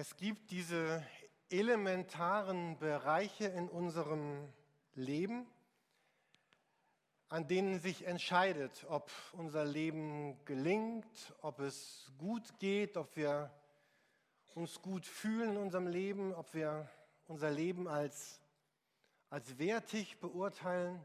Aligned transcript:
Es 0.00 0.16
gibt 0.16 0.52
diese 0.52 1.04
elementaren 1.50 2.78
Bereiche 2.78 3.46
in 3.46 3.68
unserem 3.68 4.48
Leben, 4.94 5.44
an 7.28 7.48
denen 7.48 7.80
sich 7.80 8.06
entscheidet, 8.06 8.86
ob 8.88 9.10
unser 9.32 9.64
Leben 9.64 10.38
gelingt, 10.44 11.34
ob 11.42 11.58
es 11.58 12.12
gut 12.16 12.60
geht, 12.60 12.96
ob 12.96 13.16
wir 13.16 13.50
uns 14.54 14.80
gut 14.82 15.04
fühlen 15.04 15.50
in 15.50 15.56
unserem 15.56 15.88
Leben, 15.88 16.32
ob 16.32 16.54
wir 16.54 16.88
unser 17.26 17.50
Leben 17.50 17.88
als, 17.88 18.40
als 19.30 19.58
wertig 19.58 20.20
beurteilen. 20.20 21.04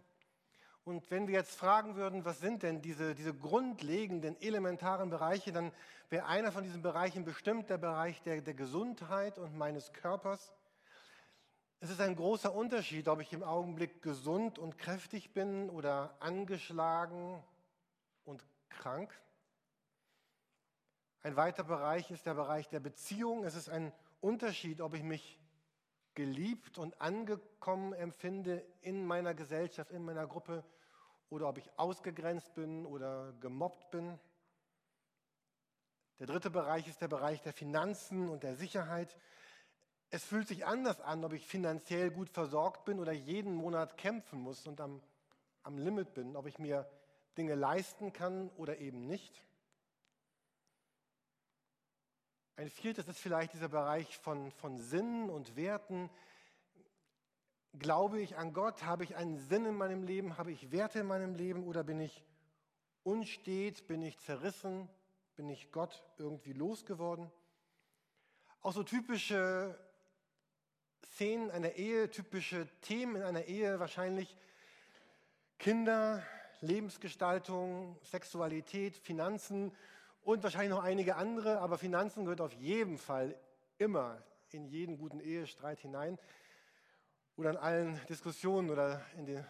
Und 0.86 1.10
wenn 1.12 1.28
wir 1.28 1.36
jetzt 1.36 1.56
fragen 1.56 1.96
würden, 1.96 2.26
was 2.26 2.40
sind 2.40 2.62
denn 2.62 2.82
diese, 2.82 3.16
diese 3.16 3.34
grundlegenden, 3.34 4.40
elementaren 4.42 5.10
Bereiche, 5.10 5.54
dann 5.54 5.72
wäre 6.10 6.26
einer 6.26 6.52
von 6.52 6.64
diesen 6.64 6.82
Bereichen 6.82 7.24
bestimmt 7.24 7.70
der 7.70 7.78
Bereich 7.78 8.22
der, 8.24 8.42
der 8.42 8.54
Gesundheit 8.54 9.38
und 9.38 9.58
meines 9.58 9.94
Körpers. 9.94 10.52
Es 11.80 11.90
ist 11.90 12.02
ein 12.02 12.16
großer 12.16 12.54
Unterschied, 12.54 13.08
ob 13.08 13.22
ich 13.22 13.32
im 13.32 13.44
Augenblick 13.44 14.02
gesund 14.02 14.60
und 14.60 14.78
kräftig 14.78 15.34
bin 15.34 15.70
oder 15.70 16.16
angeschlagen 16.20 17.42
und 18.26 18.46
krank. 18.70 19.14
Ein 21.22 21.38
weiterer 21.38 21.68
Bereich 21.68 22.12
ist 22.12 22.26
der 22.26 22.34
Bereich 22.34 22.68
der 22.68 22.82
Beziehung. 22.82 23.46
Es 23.46 23.56
ist 23.56 23.70
ein 23.70 23.94
Unterschied, 24.20 24.82
ob 24.82 24.94
ich 24.94 25.04
mich 25.04 25.40
geliebt 26.16 26.78
und 26.78 27.00
angekommen 27.02 27.94
empfinde 27.94 28.66
in 28.82 29.06
meiner 29.06 29.34
Gesellschaft, 29.34 29.92
in 29.92 30.04
meiner 30.04 30.28
Gruppe 30.28 30.64
oder 31.30 31.50
ob 31.50 31.58
ich 31.58 31.70
ausgegrenzt 31.78 32.54
bin 32.54 32.86
oder 32.86 33.34
gemobbt 33.40 33.90
bin. 33.92 34.20
Der 36.20 36.28
dritte 36.28 36.50
Bereich 36.50 36.88
ist 36.88 37.02
der 37.02 37.08
Bereich 37.08 37.42
der 37.42 37.54
Finanzen 37.54 38.30
und 38.30 38.44
der 38.44 38.56
Sicherheit. 38.56 39.18
Es 40.10 40.24
fühlt 40.24 40.48
sich 40.48 40.66
anders 40.66 41.02
an, 41.02 41.26
ob 41.26 41.34
ich 41.34 41.48
finanziell 41.48 42.12
gut 42.12 42.30
versorgt 42.30 42.86
bin 42.86 43.00
oder 43.00 43.12
jeden 43.12 43.56
Monat 43.56 43.98
kämpfen 43.98 44.40
muss 44.40 44.68
und 44.68 44.80
am, 44.80 45.02
am 45.64 45.78
Limit 45.78 46.14
bin, 46.14 46.36
ob 46.36 46.46
ich 46.46 46.60
mir 46.60 46.88
Dinge 47.36 47.56
leisten 47.56 48.14
kann 48.14 48.50
oder 48.58 48.78
eben 48.78 49.08
nicht. 49.08 49.44
Ein 52.56 52.70
viertes 52.70 53.08
ist 53.08 53.18
vielleicht 53.18 53.54
dieser 53.54 53.70
Bereich 53.70 54.16
von, 54.20 54.52
von 54.52 54.78
Sinn 54.78 55.28
und 55.28 55.56
Werten. 55.56 56.12
Glaube 57.80 58.22
ich 58.22 58.38
an 58.38 58.54
Gott? 58.54 58.84
Habe 58.84 59.04
ich 59.04 59.16
einen 59.16 59.40
Sinn 59.40 59.66
in 59.66 59.74
meinem 59.74 60.04
Leben? 60.04 60.38
Habe 60.38 60.52
ich 60.52 60.72
Werte 60.72 61.00
in 61.00 61.08
meinem 61.08 61.34
Leben? 61.34 61.64
Oder 61.66 61.84
bin 61.84 62.00
ich 62.00 62.24
unstet? 63.02 63.88
Bin 63.88 64.04
ich 64.04 64.20
zerrissen? 64.20 64.88
Bin 65.36 65.50
ich 65.50 65.72
Gott 65.72 66.06
irgendwie 66.20 66.54
losgeworden? 66.54 67.32
Auch 68.62 68.74
so 68.74 68.84
typische 68.84 69.76
Szenen 71.08 71.50
einer 71.50 71.72
Ehe, 71.72 72.12
typische 72.12 72.68
Themen 72.82 73.16
in 73.16 73.24
einer 73.24 73.46
Ehe 73.46 73.80
wahrscheinlich 73.80 74.38
Kinder, 75.58 76.22
Lebensgestaltung, 76.62 77.98
Sexualität, 78.04 78.96
Finanzen 78.96 79.76
und 80.24 80.44
wahrscheinlich 80.44 80.72
noch 80.72 80.84
einige 80.84 81.16
andere, 81.16 81.60
aber 81.60 81.78
Finanzen 81.78 82.24
gehört 82.24 82.42
auf 82.42 82.54
jeden 82.54 82.98
Fall 82.98 83.36
immer 83.78 84.22
in 84.52 84.66
jeden 84.66 84.98
guten 84.98 85.20
Ehestreit 85.20 85.80
hinein 85.80 86.18
oder 87.36 87.52
in 87.52 87.58
allen 87.58 88.00
Diskussionen 88.08 88.70
oder 88.70 89.02
in 89.18 89.26
den, 89.26 89.46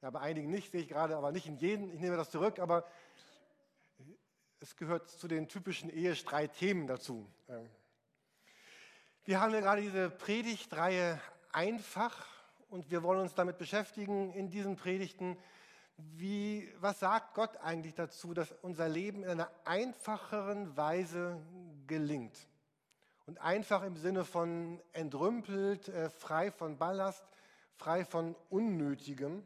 ja, 0.00 0.10
bei 0.10 0.20
einigen 0.20 0.50
nicht, 0.50 0.70
sehe 0.70 0.80
ich 0.80 0.88
gerade, 0.88 1.16
aber 1.16 1.32
nicht 1.32 1.46
in 1.46 1.56
jedem, 1.56 1.92
ich 1.92 2.00
nehme 2.00 2.16
das 2.16 2.30
zurück, 2.30 2.58
aber 2.58 2.86
es 4.60 4.76
gehört 4.76 5.08
zu 5.08 5.28
den 5.28 5.48
typischen 5.48 5.90
Ehestreitthemen 5.90 6.86
dazu. 6.86 7.26
Ähm, 7.48 7.68
wir 9.24 9.40
haben 9.40 9.52
ja 9.52 9.60
gerade 9.60 9.82
diese 9.82 10.08
Predigtreihe 10.08 11.20
einfach 11.52 12.26
und 12.68 12.90
wir 12.90 13.02
wollen 13.02 13.20
uns 13.20 13.34
damit 13.34 13.58
beschäftigen 13.58 14.32
in 14.32 14.50
diesen 14.50 14.76
Predigten. 14.76 15.36
Wie, 15.96 16.70
was 16.80 17.00
sagt 17.00 17.34
Gott 17.34 17.56
eigentlich 17.58 17.94
dazu, 17.94 18.34
dass 18.34 18.52
unser 18.62 18.88
Leben 18.88 19.22
in 19.22 19.30
einer 19.30 19.50
einfacheren 19.64 20.76
Weise 20.76 21.40
gelingt? 21.86 22.48
Und 23.26 23.40
einfach 23.40 23.82
im 23.82 23.96
Sinne 23.96 24.24
von 24.24 24.80
entrümpelt, 24.92 25.88
äh, 25.88 26.10
frei 26.10 26.50
von 26.50 26.78
Ballast, 26.78 27.24
frei 27.74 28.04
von 28.04 28.36
Unnötigem. 28.50 29.42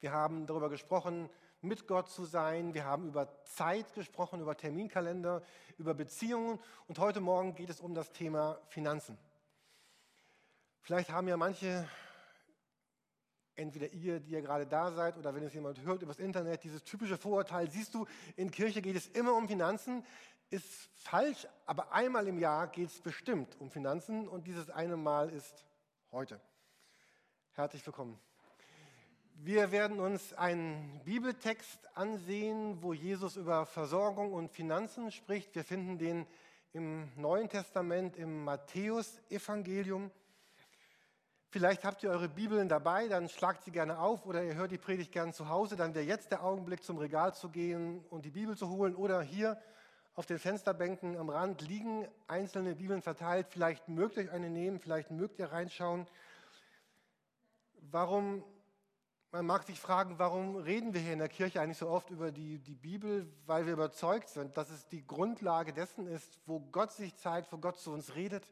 Wir 0.00 0.12
haben 0.12 0.46
darüber 0.46 0.68
gesprochen, 0.68 1.28
mit 1.60 1.86
Gott 1.86 2.08
zu 2.08 2.24
sein. 2.24 2.74
Wir 2.74 2.84
haben 2.84 3.08
über 3.08 3.28
Zeit 3.44 3.92
gesprochen, 3.94 4.40
über 4.40 4.56
Terminkalender, 4.56 5.42
über 5.76 5.94
Beziehungen. 5.94 6.58
Und 6.86 6.98
heute 6.98 7.20
Morgen 7.20 7.54
geht 7.54 7.70
es 7.70 7.80
um 7.80 7.94
das 7.94 8.12
Thema 8.12 8.58
Finanzen. 8.68 9.18
Vielleicht 10.80 11.10
haben 11.10 11.28
ja 11.28 11.36
manche, 11.36 11.88
entweder 13.58 13.92
ihr, 13.92 14.20
die 14.20 14.32
ihr 14.32 14.42
gerade 14.42 14.66
da 14.66 14.92
seid, 14.92 15.18
oder 15.18 15.34
wenn 15.34 15.42
es 15.42 15.52
jemand 15.52 15.82
hört 15.82 16.02
übers 16.02 16.18
Internet, 16.18 16.64
dieses 16.64 16.84
typische 16.84 17.18
Vorurteil, 17.18 17.70
siehst 17.70 17.92
du, 17.94 18.06
in 18.36 18.50
Kirche 18.50 18.80
geht 18.80 18.96
es 18.96 19.08
immer 19.08 19.34
um 19.34 19.48
Finanzen, 19.48 20.04
ist 20.50 20.88
falsch, 20.94 21.46
aber 21.66 21.92
einmal 21.92 22.26
im 22.28 22.38
Jahr 22.38 22.68
geht 22.68 22.88
es 22.88 23.00
bestimmt 23.00 23.60
um 23.60 23.70
Finanzen 23.70 24.28
und 24.28 24.46
dieses 24.46 24.70
eine 24.70 24.96
Mal 24.96 25.30
ist 25.30 25.66
heute. 26.12 26.40
Herzlich 27.52 27.84
willkommen. 27.84 28.18
Wir 29.34 29.70
werden 29.72 30.00
uns 30.00 30.32
einen 30.32 31.00
Bibeltext 31.04 31.78
ansehen, 31.96 32.82
wo 32.82 32.92
Jesus 32.92 33.36
über 33.36 33.66
Versorgung 33.66 34.32
und 34.32 34.50
Finanzen 34.50 35.10
spricht. 35.12 35.54
Wir 35.54 35.64
finden 35.64 35.98
den 35.98 36.26
im 36.72 37.08
Neuen 37.16 37.48
Testament, 37.48 38.16
im 38.16 38.44
Matthäus-Evangelium. 38.44 40.10
Vielleicht 41.50 41.84
habt 41.84 42.02
ihr 42.02 42.10
eure 42.10 42.28
Bibeln 42.28 42.68
dabei, 42.68 43.08
dann 43.08 43.30
schlagt 43.30 43.62
sie 43.62 43.70
gerne 43.70 43.98
auf 43.98 44.26
oder 44.26 44.44
ihr 44.44 44.54
hört 44.54 44.70
die 44.70 44.76
Predigt 44.76 45.12
gerne 45.12 45.32
zu 45.32 45.48
Hause. 45.48 45.76
Dann 45.76 45.94
wäre 45.94 46.04
jetzt 46.04 46.30
der 46.30 46.44
Augenblick, 46.44 46.84
zum 46.84 46.98
Regal 46.98 47.34
zu 47.34 47.48
gehen 47.48 48.04
und 48.10 48.26
die 48.26 48.30
Bibel 48.30 48.54
zu 48.54 48.68
holen. 48.68 48.94
Oder 48.94 49.22
hier 49.22 49.58
auf 50.14 50.26
den 50.26 50.38
Fensterbänken 50.38 51.16
am 51.16 51.30
Rand 51.30 51.62
liegen 51.62 52.06
einzelne 52.26 52.74
Bibeln 52.74 53.00
verteilt. 53.00 53.46
Vielleicht 53.48 53.88
mögt 53.88 54.18
ihr 54.18 54.24
euch 54.24 54.30
eine 54.30 54.50
nehmen, 54.50 54.78
vielleicht 54.78 55.10
mögt 55.10 55.38
ihr 55.38 55.50
reinschauen. 55.50 56.06
Warum 57.90 58.44
man 59.30 59.46
mag 59.46 59.62
sich 59.62 59.78
fragen, 59.78 60.18
warum 60.18 60.56
reden 60.56 60.92
wir 60.92 61.00
hier 61.00 61.12
in 61.12 61.18
der 61.18 61.28
Kirche 61.28 61.60
eigentlich 61.60 61.78
so 61.78 61.88
oft 61.88 62.10
über 62.10 62.30
die, 62.30 62.58
die 62.58 62.74
Bibel, 62.74 63.30
weil 63.46 63.66
wir 63.66 63.74
überzeugt 63.74 64.28
sind, 64.28 64.56
dass 64.56 64.70
es 64.70 64.86
die 64.88 65.06
Grundlage 65.06 65.72
dessen 65.72 66.06
ist, 66.06 66.38
wo 66.46 66.60
Gott 66.60 66.92
sich 66.92 67.14
zeigt, 67.16 67.52
wo 67.52 67.58
Gott 67.58 67.78
zu 67.78 67.92
uns 67.92 68.14
redet. 68.14 68.46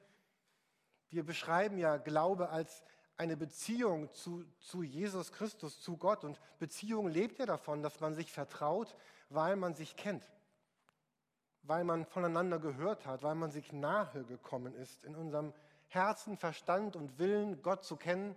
Wir 1.10 1.24
beschreiben 1.24 1.78
ja 1.78 1.96
Glaube 1.96 2.50
als 2.50 2.82
eine 3.16 3.36
Beziehung 3.36 4.12
zu, 4.12 4.44
zu 4.58 4.82
Jesus 4.82 5.32
Christus, 5.32 5.80
zu 5.80 5.96
Gott. 5.96 6.24
Und 6.24 6.40
Beziehung 6.58 7.08
lebt 7.08 7.38
ja 7.38 7.46
davon, 7.46 7.82
dass 7.82 8.00
man 8.00 8.14
sich 8.14 8.30
vertraut, 8.30 8.94
weil 9.30 9.56
man 9.56 9.74
sich 9.74 9.96
kennt, 9.96 10.24
weil 11.62 11.84
man 11.84 12.04
voneinander 12.04 12.58
gehört 12.58 13.06
hat, 13.06 13.22
weil 13.22 13.34
man 13.34 13.50
sich 13.50 13.72
nahe 13.72 14.24
gekommen 14.24 14.74
ist, 14.74 15.04
in 15.04 15.16
unserem 15.16 15.52
Herzen, 15.88 16.36
Verstand 16.36 16.96
und 16.96 17.18
Willen, 17.18 17.62
Gott 17.62 17.84
zu 17.84 17.96
kennen 17.96 18.36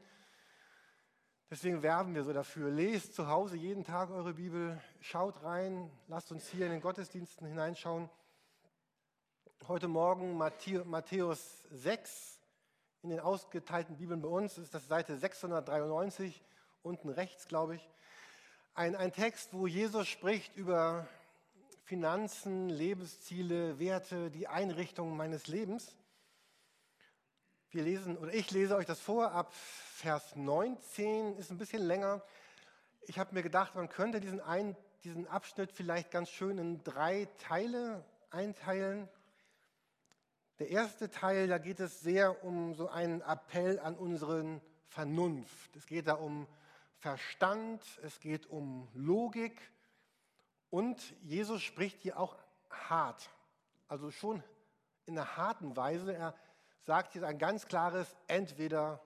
Deswegen 1.52 1.82
werben 1.82 2.14
wir 2.14 2.24
so 2.24 2.32
dafür. 2.32 2.70
Lest 2.70 3.16
zu 3.16 3.28
Hause 3.28 3.58
jeden 3.58 3.84
Tag 3.84 4.12
eure 4.12 4.36
Bibel, 4.36 4.80
schaut 5.02 5.42
rein, 5.44 5.90
lasst 6.08 6.32
uns 6.32 6.48
hier 6.48 6.68
in 6.68 6.72
den 6.72 6.82
Gottesdiensten 6.82 7.48
hineinschauen. 7.48 8.08
Heute 9.68 9.88
Morgen 9.88 10.38
Matthäus 10.38 11.64
6 11.72 12.39
in 13.02 13.10
den 13.10 13.20
ausgeteilten 13.20 13.98
Bibeln 13.98 14.22
bei 14.22 14.28
uns 14.28 14.58
ist 14.58 14.74
das 14.74 14.88
Seite 14.88 15.18
693, 15.18 16.44
unten 16.84 17.10
rechts, 17.10 17.48
glaube 17.48 17.76
ich. 17.76 17.90
Ein, 18.74 18.96
ein 18.96 19.14
Text, 19.14 19.54
wo 19.54 19.68
Jesus 19.68 20.08
spricht 20.08 20.56
über 20.58 21.08
Finanzen, 21.86 22.70
Lebensziele, 22.70 23.80
Werte, 23.80 24.30
die 24.32 24.48
Einrichtung 24.48 25.16
meines 25.16 25.48
Lebens. 25.48 25.96
Wir 27.72 27.84
lesen, 27.84 28.18
oder 28.18 28.34
ich 28.34 28.52
lese 28.52 28.76
euch 28.76 28.86
das 28.86 29.00
vor 29.00 29.32
ab 29.32 29.54
Vers 29.54 30.36
19, 30.36 31.38
ist 31.38 31.52
ein 31.52 31.58
bisschen 31.58 31.84
länger. 31.84 32.22
Ich 33.02 33.18
habe 33.18 33.34
mir 33.34 33.44
gedacht, 33.44 33.76
man 33.76 33.90
könnte 33.90 34.20
diesen, 34.20 34.42
ein, 34.42 34.76
diesen 35.04 35.28
Abschnitt 35.28 35.72
vielleicht 35.72 36.12
ganz 36.12 36.30
schön 36.30 36.58
in 36.58 36.84
drei 36.84 37.28
Teile 37.38 38.04
einteilen. 38.30 39.08
Der 40.60 40.70
erste 40.70 41.10
Teil, 41.10 41.48
da 41.48 41.58
geht 41.58 41.80
es 41.80 42.02
sehr 42.02 42.44
um 42.44 42.74
so 42.74 42.90
einen 42.90 43.22
Appell 43.22 43.80
an 43.80 43.96
unseren 43.96 44.60
Vernunft. 44.88 45.74
Es 45.78 45.86
geht 45.86 46.08
da 46.08 46.16
um 46.16 46.48
Verstand, 46.98 47.82
es 48.04 48.20
geht 48.20 48.46
um 48.48 48.90
Logik 48.94 49.58
und 50.70 51.16
Jesus 51.22 51.62
spricht 51.62 52.02
hier 52.02 52.20
auch 52.20 52.38
hart, 52.70 53.30
also 53.88 54.12
schon 54.12 54.44
in 55.06 55.18
einer 55.18 55.38
harten 55.38 55.78
Weise. 55.78 56.14
Er 56.14 56.36
sagt 56.82 57.14
hier 57.14 57.26
ein 57.26 57.40
ganz 57.40 57.66
klares 57.66 58.14
Entweder 58.28 59.02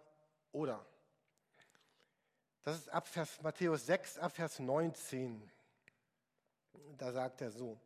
oder. 0.54 0.84
Das 2.64 2.78
ist 2.78 2.90
ab 2.90 3.08
Vers, 3.08 3.44
Matthäus 3.44 3.86
6, 3.86 4.18
ab 4.18 4.32
Vers 4.32 4.58
19. 4.58 5.52
Da 6.98 7.12
sagt 7.12 7.42
er 7.42 7.52
so. 7.52 7.80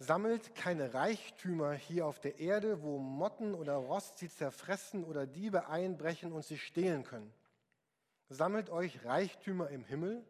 Sammelt 0.00 0.54
keine 0.54 0.94
Reichtümer 0.94 1.72
hier 1.72 2.06
auf 2.06 2.20
der 2.20 2.38
Erde, 2.38 2.82
wo 2.82 2.98
Motten 2.98 3.54
oder 3.54 3.74
Rost 3.74 4.18
sie 4.18 4.30
zerfressen 4.30 5.02
oder 5.04 5.26
Diebe 5.26 5.68
einbrechen 5.68 6.32
und 6.32 6.44
sie 6.44 6.58
stehlen 6.58 7.02
können. 7.02 7.32
Sammelt 8.28 8.70
euch 8.70 9.04
Reichtümer 9.04 9.70
im 9.70 9.84
Himmel, 9.84 10.24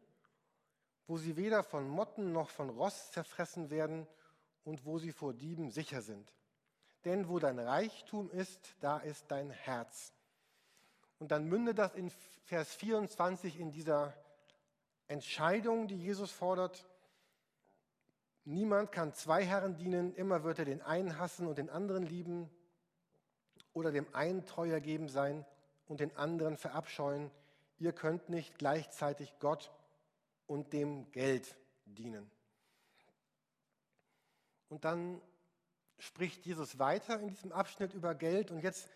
wo 1.06 1.18
sie 1.18 1.36
weder 1.36 1.62
von 1.62 1.86
Motten 1.86 2.32
noch 2.32 2.48
von 2.48 2.70
Rost 2.70 3.12
zerfressen 3.12 3.70
werden 3.70 4.06
und 4.64 4.86
wo 4.86 4.98
sie 4.98 5.12
vor 5.12 5.34
Dieben 5.34 5.70
sicher 5.70 6.00
sind. 6.00 6.32
Denn 7.04 7.28
wo 7.28 7.38
dein 7.38 7.58
Reichtum 7.58 8.30
ist, 8.30 8.74
da 8.80 8.98
ist 8.98 9.30
dein 9.30 9.50
Herz. 9.50 10.12
Und 11.18 11.30
dann 11.30 11.46
mündet 11.46 11.78
das 11.78 11.94
in 11.94 12.10
Vers 12.44 12.74
24 12.76 13.60
in 13.60 13.70
dieser 13.70 14.14
Entscheidung, 15.08 15.88
die 15.88 15.98
Jesus 15.98 16.30
fordert. 16.30 16.87
Niemand 18.44 18.92
kann 18.92 19.12
zwei 19.14 19.44
Herren 19.44 19.76
dienen, 19.76 20.14
immer 20.14 20.42
wird 20.44 20.58
er 20.58 20.64
den 20.64 20.82
einen 20.82 21.18
hassen 21.18 21.46
und 21.46 21.58
den 21.58 21.70
anderen 21.70 22.04
lieben 22.04 22.50
oder 23.72 23.92
dem 23.92 24.06
einen 24.14 24.44
treuer 24.46 24.80
geben 24.80 25.08
sein 25.08 25.44
und 25.86 26.00
den 26.00 26.16
anderen 26.16 26.56
verabscheuen. 26.56 27.30
Ihr 27.78 27.92
könnt 27.92 28.28
nicht 28.28 28.58
gleichzeitig 28.58 29.38
Gott 29.38 29.70
und 30.46 30.72
dem 30.72 31.10
Geld 31.12 31.56
dienen. 31.84 32.30
Und 34.68 34.84
dann 34.84 35.20
spricht 35.98 36.46
Jesus 36.46 36.78
weiter 36.78 37.20
in 37.20 37.28
diesem 37.28 37.52
Abschnitt 37.52 37.92
über 37.92 38.14
Geld 38.14 38.50
und 38.50 38.60
jetzt 38.60 38.88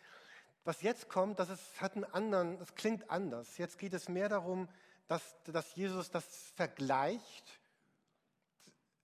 was 0.65 0.83
jetzt 0.83 1.09
kommt, 1.09 1.41
das 1.41 1.51
ist, 1.51 1.81
hat 1.81 1.97
einen 1.97 2.05
anderen, 2.05 2.59
das 2.59 2.75
klingt 2.75 3.11
anders. 3.11 3.59
Jetzt 3.59 3.79
geht 3.79 3.95
es 3.95 4.09
mehr 4.09 4.29
darum, 4.29 4.69
dass, 5.09 5.35
dass 5.45 5.75
Jesus 5.75 6.11
das 6.11 6.25
vergleicht, 6.55 7.61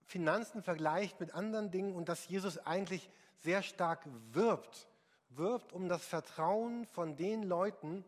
Finanzen 0.09 0.63
vergleicht 0.63 1.21
mit 1.21 1.35
anderen 1.35 1.71
Dingen 1.71 1.95
und 1.95 2.09
dass 2.09 2.29
Jesus 2.29 2.59
eigentlich 2.59 3.11
sehr 3.41 3.63
stark 3.63 4.07
wirbt, 4.33 4.89
wirbt 5.29 5.75
um 5.75 5.87
das 5.87 6.03
Vertrauen 6.05 6.87
von 6.87 7.15
den 7.15 7.43
Leuten, 7.43 8.07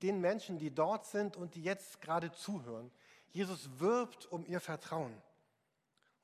den 0.00 0.22
Menschen, 0.22 0.58
die 0.58 0.74
dort 0.74 1.04
sind 1.04 1.36
und 1.36 1.54
die 1.54 1.62
jetzt 1.62 2.00
gerade 2.00 2.32
zuhören. 2.32 2.90
Jesus 3.30 3.68
wirbt 3.78 4.24
um 4.32 4.46
ihr 4.46 4.58
Vertrauen. 4.58 5.14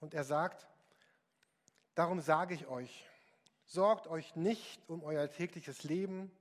Und 0.00 0.14
er 0.14 0.25
sagt, 0.25 0.67
darum 1.94 2.20
sage 2.20 2.55
ich 2.55 2.67
euch, 2.67 3.05
sorgt 3.67 4.06
euch 4.06 4.37
nicht 4.37 4.88
um 4.88 5.05
euer 5.05 5.31
tägliches 5.31 5.82
Leben, 5.82 6.32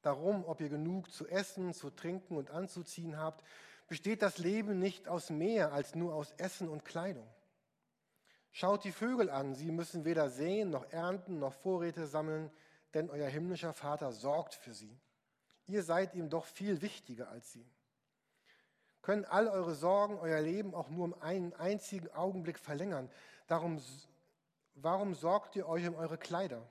darum, 0.00 0.46
ob 0.46 0.62
ihr 0.62 0.70
genug 0.70 1.12
zu 1.12 1.26
essen, 1.28 1.74
zu 1.74 1.90
trinken 1.90 2.38
und 2.38 2.50
anzuziehen 2.50 3.18
habt. 3.18 3.44
Besteht 3.86 4.22
das 4.22 4.38
Leben 4.38 4.78
nicht 4.78 5.08
aus 5.08 5.28
mehr 5.28 5.74
als 5.74 5.94
nur 5.94 6.14
aus 6.14 6.32
Essen 6.38 6.70
und 6.70 6.86
Kleidung? 6.86 7.28
Schaut 8.58 8.84
die 8.84 8.92
Vögel 8.92 9.28
an, 9.28 9.54
sie 9.54 9.70
müssen 9.70 10.06
weder 10.06 10.30
säen 10.30 10.70
noch 10.70 10.90
ernten 10.90 11.38
noch 11.38 11.52
Vorräte 11.52 12.06
sammeln, 12.06 12.50
denn 12.94 13.10
euer 13.10 13.28
himmlischer 13.28 13.74
Vater 13.74 14.12
sorgt 14.12 14.54
für 14.54 14.72
sie. 14.72 14.98
Ihr 15.66 15.82
seid 15.82 16.14
ihm 16.14 16.30
doch 16.30 16.46
viel 16.46 16.80
wichtiger 16.80 17.28
als 17.28 17.52
sie. 17.52 17.68
Können 19.02 19.26
all 19.26 19.46
eure 19.46 19.74
Sorgen 19.74 20.16
euer 20.18 20.40
Leben 20.40 20.74
auch 20.74 20.88
nur 20.88 21.04
um 21.04 21.20
einen 21.20 21.52
einzigen 21.52 22.10
Augenblick 22.14 22.58
verlängern? 22.58 23.10
Darum, 23.46 23.78
warum 24.74 25.14
sorgt 25.14 25.54
ihr 25.56 25.68
euch 25.68 25.86
um 25.86 25.94
eure 25.94 26.16
Kleider? 26.16 26.66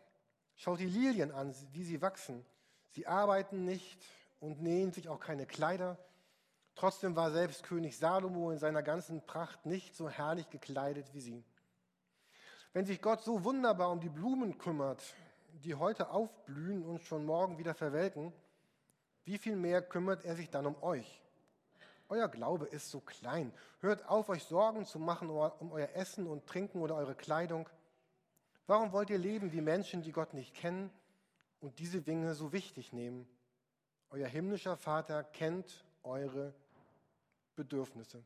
Schaut 0.55 0.79
die 0.79 0.87
Lilien 0.87 1.31
an, 1.31 1.53
wie 1.73 1.83
sie 1.83 2.01
wachsen. 2.01 2.43
Sie 2.93 3.05
arbeiten 3.05 3.63
nicht 3.63 4.03
und 4.39 4.59
nähen 4.59 4.91
sich 4.91 5.07
auch 5.07 5.19
keine 5.19 5.45
Kleider. 5.45 5.99
Trotzdem 6.73 7.15
war 7.15 7.29
selbst 7.29 7.61
König 7.61 7.95
Salomo 7.95 8.49
in 8.49 8.57
seiner 8.57 8.81
ganzen 8.81 9.23
Pracht 9.27 9.67
nicht 9.67 9.95
so 9.95 10.09
herrlich 10.09 10.49
gekleidet 10.49 11.13
wie 11.13 11.21
sie. 11.21 11.45
Wenn 12.75 12.85
sich 12.85 13.01
Gott 13.01 13.23
so 13.23 13.45
wunderbar 13.45 13.89
um 13.89 14.01
die 14.01 14.09
Blumen 14.09 14.57
kümmert, 14.57 15.01
die 15.63 15.75
heute 15.75 16.09
aufblühen 16.09 16.83
und 16.83 17.01
schon 17.05 17.25
morgen 17.25 17.57
wieder 17.57 17.73
verwelken, 17.73 18.33
wie 19.23 19.37
viel 19.37 19.55
mehr 19.55 19.81
kümmert 19.81 20.25
er 20.25 20.35
sich 20.35 20.49
dann 20.49 20.65
um 20.65 20.83
euch? 20.83 21.21
Euer 22.09 22.27
Glaube 22.27 22.65
ist 22.65 22.91
so 22.91 22.99
klein. 22.99 23.53
Hört 23.79 24.09
auf, 24.09 24.27
euch 24.27 24.43
Sorgen 24.43 24.83
zu 24.85 24.99
machen 24.99 25.29
um 25.29 25.71
euer 25.71 25.87
Essen 25.93 26.27
und 26.27 26.47
Trinken 26.47 26.81
oder 26.81 26.95
eure 26.95 27.15
Kleidung. 27.15 27.69
Warum 28.67 28.91
wollt 28.91 29.09
ihr 29.09 29.19
leben 29.19 29.53
wie 29.53 29.61
Menschen, 29.61 30.01
die 30.01 30.11
Gott 30.11 30.33
nicht 30.33 30.53
kennen 30.53 30.91
und 31.61 31.79
diese 31.79 32.01
Dinge 32.01 32.35
so 32.35 32.51
wichtig 32.51 32.91
nehmen? 32.91 33.25
Euer 34.09 34.27
himmlischer 34.27 34.75
Vater 34.75 35.23
kennt 35.23 35.85
eure 36.03 36.53
Bedürfnisse. 37.55 38.21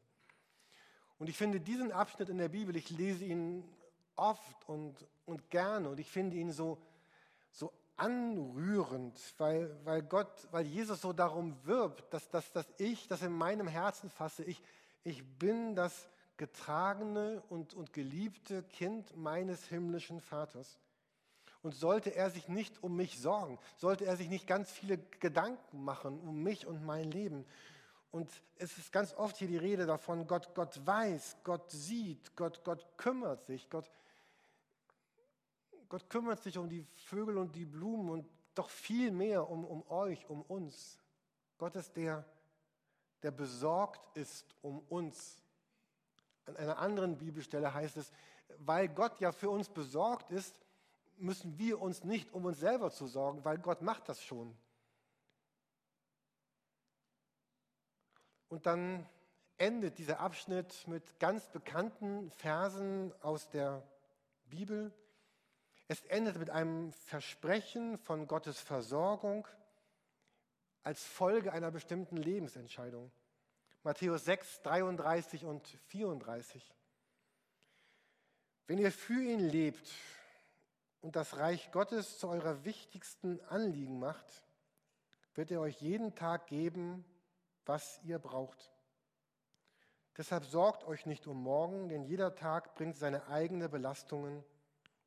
Und 1.19 1.29
ich 1.29 1.37
finde 1.37 1.59
diesen 1.59 1.91
Abschnitt 1.91 2.29
in 2.29 2.39
der 2.39 2.49
Bibel, 2.49 2.75
ich 2.75 2.89
lese 2.89 3.25
ihn 3.25 3.63
oft 4.19 4.67
und, 4.67 4.95
und 5.25 5.49
gerne 5.49 5.89
und 5.89 5.99
ich 5.99 6.09
finde 6.09 6.37
ihn 6.37 6.51
so, 6.51 6.77
so 7.51 7.71
anrührend, 7.97 9.19
weil, 9.37 9.75
weil 9.83 10.01
Gott, 10.03 10.47
weil 10.51 10.65
Jesus 10.65 11.01
so 11.01 11.13
darum 11.13 11.55
wirbt, 11.65 12.13
dass, 12.13 12.29
dass, 12.29 12.51
dass 12.51 12.67
ich 12.77 13.07
das 13.07 13.21
in 13.21 13.33
meinem 13.33 13.67
Herzen 13.67 14.09
fasse. 14.09 14.43
Ich, 14.43 14.61
ich 15.03 15.23
bin 15.37 15.75
das 15.75 16.09
getragene 16.37 17.43
und, 17.49 17.73
und 17.73 17.93
geliebte 17.93 18.63
Kind 18.63 19.15
meines 19.17 19.65
himmlischen 19.65 20.21
Vaters. 20.21 20.79
Und 21.61 21.75
sollte 21.75 22.15
er 22.15 22.29
sich 22.29 22.47
nicht 22.47 22.81
um 22.81 22.95
mich 22.95 23.19
sorgen, 23.19 23.59
sollte 23.75 24.05
er 24.05 24.15
sich 24.15 24.29
nicht 24.29 24.47
ganz 24.47 24.71
viele 24.71 24.97
Gedanken 24.97 25.83
machen 25.83 26.19
um 26.21 26.41
mich 26.41 26.65
und 26.65 26.85
mein 26.85 27.11
Leben. 27.11 27.45
Und 28.11 28.31
es 28.57 28.77
ist 28.77 28.93
ganz 28.93 29.13
oft 29.13 29.35
hier 29.35 29.49
die 29.49 29.57
Rede 29.57 29.85
davon, 29.85 30.25
Gott, 30.25 30.55
Gott 30.55 30.79
weiß, 30.85 31.37
Gott 31.43 31.69
sieht, 31.69 32.35
Gott, 32.37 32.63
Gott 32.63 32.87
kümmert 32.97 33.45
sich, 33.45 33.69
Gott, 33.69 33.91
Gott 35.89 36.09
kümmert 36.09 36.41
sich 36.41 36.57
um 36.57 36.69
die 36.69 36.85
Vögel 36.95 37.37
und 37.37 37.55
die 37.55 37.65
Blumen 37.65 38.09
und 38.09 38.29
doch 38.53 38.69
viel 38.69 39.11
mehr 39.11 39.49
um, 39.49 39.65
um 39.65 39.87
euch, 39.89 40.29
um 40.29 40.43
uns. 40.43 40.99
Gott 41.57 41.75
ist 41.75 41.95
der, 41.95 42.23
der 43.23 43.31
besorgt 43.31 44.15
ist 44.15 44.55
um 44.61 44.79
uns. 44.89 45.41
An 46.45 46.55
einer 46.57 46.77
anderen 46.77 47.17
Bibelstelle 47.17 47.73
heißt 47.73 47.97
es, 47.97 48.11
weil 48.59 48.87
Gott 48.87 49.19
ja 49.19 49.31
für 49.31 49.49
uns 49.49 49.69
besorgt 49.69 50.31
ist, 50.31 50.59
müssen 51.17 51.57
wir 51.57 51.81
uns 51.81 52.03
nicht 52.03 52.33
um 52.33 52.45
uns 52.45 52.59
selber 52.59 52.91
zu 52.91 53.07
sorgen, 53.07 53.43
weil 53.43 53.57
Gott 53.57 53.81
macht 53.81 54.07
das 54.09 54.23
schon. 54.23 54.55
Und 58.47 58.65
dann 58.65 59.07
endet 59.57 59.97
dieser 59.97 60.19
Abschnitt 60.19 60.87
mit 60.87 61.19
ganz 61.19 61.47
bekannten 61.47 62.31
Versen 62.31 63.13
aus 63.21 63.49
der 63.49 63.83
Bibel. 64.45 64.91
Es 65.91 66.05
endet 66.05 66.37
mit 66.37 66.51
einem 66.51 66.93
Versprechen 66.93 67.97
von 67.97 68.27
Gottes 68.27 68.59
Versorgung 68.59 69.47
als 70.83 71.03
Folge 71.03 71.51
einer 71.51 71.71
bestimmten 71.71 72.15
Lebensentscheidung. 72.15 73.11
Matthäus 73.81 74.23
6, 74.25 74.61
33 74.61 75.45
und 75.45 75.67
34. 75.87 76.75
Wenn 78.67 78.77
ihr 78.77 78.91
für 78.91 79.19
ihn 79.19 79.39
lebt 79.39 79.91
und 81.01 81.15
das 81.15 81.37
Reich 81.37 81.71
Gottes 81.71 82.19
zu 82.19 82.27
eurer 82.27 82.63
wichtigsten 82.65 83.41
Anliegen 83.45 83.97
macht, 83.97 84.43
wird 85.33 85.49
er 85.49 85.59
euch 85.59 85.81
jeden 85.81 86.13
Tag 86.13 86.45
geben, 86.45 87.03
was 87.65 87.99
ihr 88.03 88.19
braucht. 88.19 88.71
Deshalb 90.15 90.45
sorgt 90.45 90.83
euch 90.83 91.07
nicht 91.07 91.25
um 91.25 91.41
morgen, 91.41 91.89
denn 91.89 92.03
jeder 92.03 92.35
Tag 92.35 92.75
bringt 92.75 92.95
seine 92.95 93.25
eigenen 93.25 93.71
Belastungen 93.71 94.43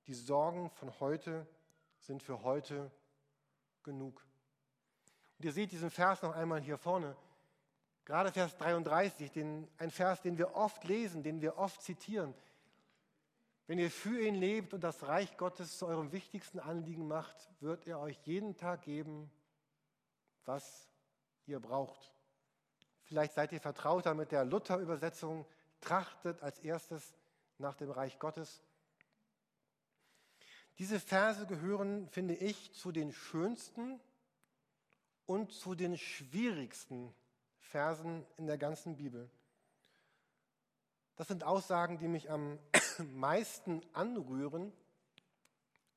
die 0.06 0.14
Sorgen 0.14 0.70
von 0.70 0.98
heute 1.00 1.46
sind 1.98 2.22
für 2.22 2.42
heute 2.42 2.90
genug. 3.82 4.24
Und 5.38 5.44
ihr 5.44 5.52
seht 5.52 5.72
diesen 5.72 5.90
Vers 5.90 6.22
noch 6.22 6.34
einmal 6.34 6.60
hier 6.60 6.78
vorne. 6.78 7.16
Gerade 8.04 8.32
Vers 8.32 8.56
33, 8.56 9.30
den, 9.30 9.68
ein 9.78 9.90
Vers, 9.90 10.22
den 10.22 10.38
wir 10.38 10.56
oft 10.56 10.82
lesen, 10.84 11.22
den 11.22 11.40
wir 11.40 11.56
oft 11.58 11.82
zitieren. 11.82 12.34
Wenn 13.66 13.78
ihr 13.78 13.90
für 13.90 14.20
ihn 14.20 14.34
lebt 14.34 14.74
und 14.74 14.82
das 14.82 15.06
Reich 15.06 15.36
Gottes 15.36 15.78
zu 15.78 15.86
eurem 15.86 16.10
wichtigsten 16.10 16.58
Anliegen 16.58 17.06
macht, 17.06 17.48
wird 17.60 17.86
er 17.86 18.00
euch 18.00 18.18
jeden 18.24 18.56
Tag 18.56 18.82
geben, 18.82 19.30
was 20.44 20.88
ihr 21.46 21.60
braucht. 21.60 22.12
Vielleicht 23.04 23.34
seid 23.34 23.52
ihr 23.52 23.60
vertrauter 23.60 24.14
mit 24.14 24.32
der 24.32 24.44
Luther-Übersetzung, 24.44 25.46
trachtet 25.80 26.42
als 26.42 26.58
erstes 26.58 27.14
nach 27.58 27.74
dem 27.74 27.90
Reich 27.90 28.18
Gottes. 28.18 28.62
Diese 30.78 30.98
Verse 31.00 31.46
gehören, 31.46 32.08
finde 32.08 32.34
ich, 32.34 32.72
zu 32.72 32.92
den 32.92 33.12
schönsten 33.12 34.00
und 35.26 35.52
zu 35.52 35.74
den 35.74 35.98
schwierigsten 35.98 37.14
Versen 37.58 38.26
in 38.36 38.46
der 38.46 38.58
ganzen 38.58 38.96
Bibel. 38.96 39.30
Das 41.16 41.28
sind 41.28 41.44
Aussagen, 41.44 41.98
die 41.98 42.08
mich 42.08 42.30
am 42.30 42.58
meisten 43.14 43.82
anrühren, 43.92 44.72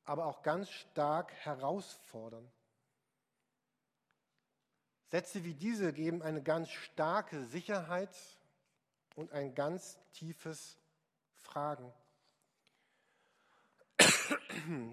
aber 0.04 0.26
auch 0.26 0.44
ganz 0.44 0.70
stark 0.70 1.34
herausfordern. 1.34 2.52
Sätze 5.08 5.44
wie 5.44 5.54
diese 5.54 5.94
geben 5.94 6.22
eine 6.22 6.44
ganz 6.44 6.70
starke 6.70 7.46
Sicherheit 7.46 8.16
und 9.16 9.32
ein 9.32 9.56
ganz 9.56 9.98
tiefes 10.12 10.78
Fragen. 11.38 11.92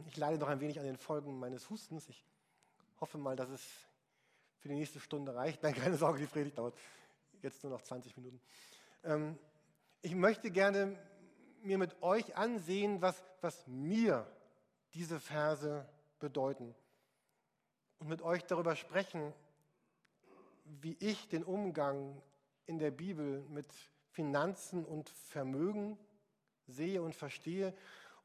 Ich 0.09 0.17
leide 0.17 0.39
noch 0.39 0.49
ein 0.49 0.61
wenig 0.61 0.79
an 0.79 0.85
den 0.85 0.99
Folgen 0.99 1.39
meines 1.39 1.71
Hustens. 1.71 2.09
Ich 2.09 2.25
hoffe 3.01 3.19
mal, 3.19 3.37
dass 3.37 3.49
es 3.49 3.63
für 4.59 4.69
die 4.69 4.75
nächste 4.75 5.01
Stunde 5.01 5.35
reicht. 5.35 5.63
Nein, 5.63 5.75
keine 5.75 5.97
Sorge, 5.97 6.21
die 6.21 6.27
Predigt 6.27 6.59
dauert 6.59 6.77
jetzt 7.41 7.63
nur 7.63 7.73
noch 7.73 7.83
20 7.83 8.17
Minuten. 8.17 8.41
Ähm, 9.05 9.39
ich 10.03 10.15
möchte 10.15 10.51
gerne 10.51 10.99
mir 11.63 11.79
mit 11.79 12.03
euch 12.03 12.37
ansehen, 12.37 13.03
was, 13.03 13.23
was 13.41 13.67
mir 13.67 14.27
diese 14.95 15.21
Verse 15.21 15.89
bedeuten. 16.19 16.75
Und 17.99 18.09
mit 18.09 18.23
euch 18.23 18.45
darüber 18.45 18.77
sprechen, 18.77 19.33
wie 20.65 20.97
ich 21.01 21.29
den 21.29 21.45
Umgang 21.45 22.21
in 22.67 22.79
der 22.79 22.91
Bibel 22.91 23.43
mit 23.49 23.73
Finanzen 24.11 24.85
und 24.85 25.09
Vermögen 25.09 25.99
sehe 26.67 27.03
und 27.03 27.15
verstehe 27.15 27.75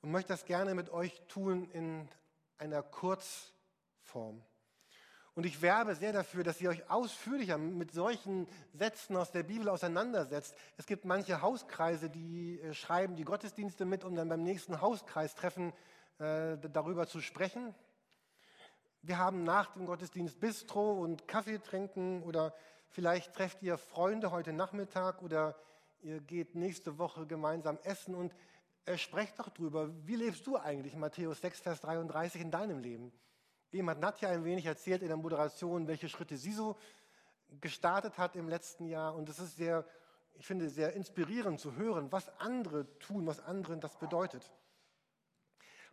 und 0.02 0.12
möchte 0.12 0.34
das 0.34 0.46
gerne 0.46 0.76
mit 0.76 0.90
euch 0.90 1.22
tun 1.28 1.70
in 1.72 2.08
einer 2.58 2.84
Kurzform. 2.84 4.44
Und 5.38 5.46
ich 5.46 5.62
werbe 5.62 5.94
sehr 5.94 6.14
dafür, 6.14 6.44
dass 6.44 6.60
ihr 6.62 6.70
euch 6.72 6.90
ausführlicher 6.90 7.60
mit 7.60 7.92
solchen 7.92 8.48
Sätzen 8.74 9.16
aus 9.16 9.32
der 9.32 9.44
Bibel 9.44 9.70
auseinandersetzt. 9.70 10.56
Es 10.78 10.88
gibt 10.88 11.06
manche 11.06 11.44
Hauskreise, 11.44 12.10
die 12.10 12.60
äh, 12.60 12.74
schreiben 12.74 13.16
die 13.16 13.24
Gottesdienste 13.24 13.86
mit, 13.86 14.04
um 14.04 14.16
dann 14.16 14.30
beim 14.30 14.42
nächsten 14.42 14.82
Hauskreistreffen 14.82 15.74
äh, 16.18 16.58
darüber 16.58 17.06
zu 17.06 17.22
sprechen. 17.22 17.76
Wir 19.04 19.20
haben 19.20 19.44
nach 19.44 19.74
dem 19.74 19.86
Gottesdienst 19.86 20.40
Bistro 20.40 20.94
und 20.94 21.28
Kaffee 21.28 21.60
trinken 21.60 22.24
oder 22.24 22.56
vielleicht 22.90 23.36
trefft 23.36 23.62
ihr 23.62 23.78
Freunde 23.78 24.32
heute 24.32 24.54
Nachmittag 24.54 25.22
oder 25.22 25.56
ihr 26.02 26.20
geht 26.20 26.56
nächste 26.56 26.98
Woche 26.98 27.28
gemeinsam 27.28 27.78
essen 27.84 28.16
und 28.16 28.34
äh, 28.88 28.98
sprecht 28.98 29.38
doch 29.38 29.50
drüber. 29.50 29.90
Wie 30.06 30.16
lebst 30.16 30.48
du 30.48 30.58
eigentlich 30.58 30.96
Matthäus 30.96 31.42
6, 31.42 31.60
Vers 31.60 31.82
33 31.82 32.42
in 32.42 32.52
deinem 32.52 32.80
Leben? 32.80 33.12
Eben 33.72 33.90
hat 33.90 34.00
Nadja 34.00 34.30
ein 34.30 34.46
wenig 34.46 34.66
erzählt 34.66 35.02
in 35.02 35.10
der 35.10 35.18
Moderation, 35.18 35.88
welche 35.88 36.08
Schritte 36.08 36.38
sie 36.38 36.54
so 36.54 36.78
gestartet 37.60 38.18
hat 38.18 38.36
im 38.38 38.48
letzten 38.48 38.86
Jahr. 38.88 39.14
Und 39.14 39.28
es 39.28 39.40
ist 39.40 39.58
sehr, 39.58 39.86
ich 40.36 40.48
finde, 40.48 40.70
sehr 40.70 40.94
inspirierend 40.94 41.60
zu 41.60 41.76
hören, 41.76 42.12
was 42.14 42.30
andere 42.40 42.88
tun, 43.00 43.28
was 43.28 43.42
anderen 43.42 43.82
das 43.82 43.98
bedeutet. 43.98 44.50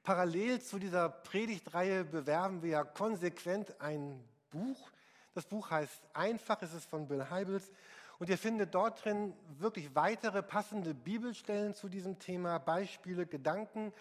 Parallel 0.04 0.60
zu 0.60 0.78
dieser 0.78 1.08
Predigtreihe 1.08 2.04
bewerben 2.04 2.62
wir 2.62 2.70
ja 2.70 2.84
konsequent 2.84 3.80
ein 3.80 4.22
Buch. 4.50 4.90
Das 5.32 5.46
Buch 5.46 5.70
heißt 5.70 6.00
Einfach, 6.12 6.62
es 6.62 6.72
ist 6.74 6.88
von 6.88 7.08
Bill 7.08 7.28
Heibels. 7.28 7.72
Und 8.18 8.28
ihr 8.28 8.38
findet 8.38 8.74
dort 8.74 9.04
drin 9.04 9.34
wirklich 9.58 9.94
weitere 9.94 10.42
passende 10.42 10.94
Bibelstellen 10.94 11.74
zu 11.74 11.88
diesem 11.88 12.18
Thema, 12.18 12.58
Beispiele, 12.58 13.26
Gedanken 13.26 13.92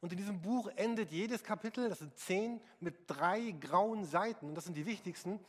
und 0.00 0.12
in 0.12 0.18
diesem 0.18 0.40
Buch 0.40 0.70
endet 0.76 1.10
jedes 1.10 1.42
Kapitel, 1.42 1.88
das 1.88 1.98
sind 1.98 2.16
zehn, 2.16 2.60
mit 2.80 2.94
drei 3.08 3.50
grauen 3.60 4.04
Seiten. 4.04 4.48
Und 4.48 4.54
das 4.54 4.64
sind 4.64 4.76
die 4.76 4.86
wichtigsten, 4.86 5.40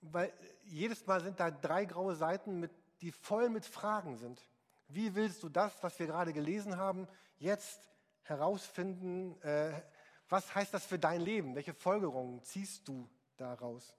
weil 0.00 0.32
jedes 0.64 1.06
Mal 1.06 1.20
sind 1.20 1.40
da 1.40 1.50
drei 1.50 1.84
graue 1.84 2.14
Seiten, 2.14 2.60
mit, 2.60 2.70
die 3.00 3.10
voll 3.10 3.48
mit 3.48 3.64
Fragen 3.66 4.16
sind. 4.16 4.40
Wie 4.86 5.14
willst 5.14 5.42
du 5.42 5.48
das, 5.48 5.82
was 5.82 5.98
wir 5.98 6.06
gerade 6.06 6.32
gelesen 6.32 6.76
haben, 6.76 7.08
jetzt 7.38 7.88
herausfinden? 8.22 9.40
Äh, 9.42 9.72
was 10.28 10.54
heißt 10.54 10.72
das 10.72 10.86
für 10.86 10.98
dein 10.98 11.20
Leben? 11.20 11.56
Welche 11.56 11.74
Folgerungen 11.74 12.42
ziehst 12.44 12.86
du 12.86 13.08
daraus? 13.36 13.96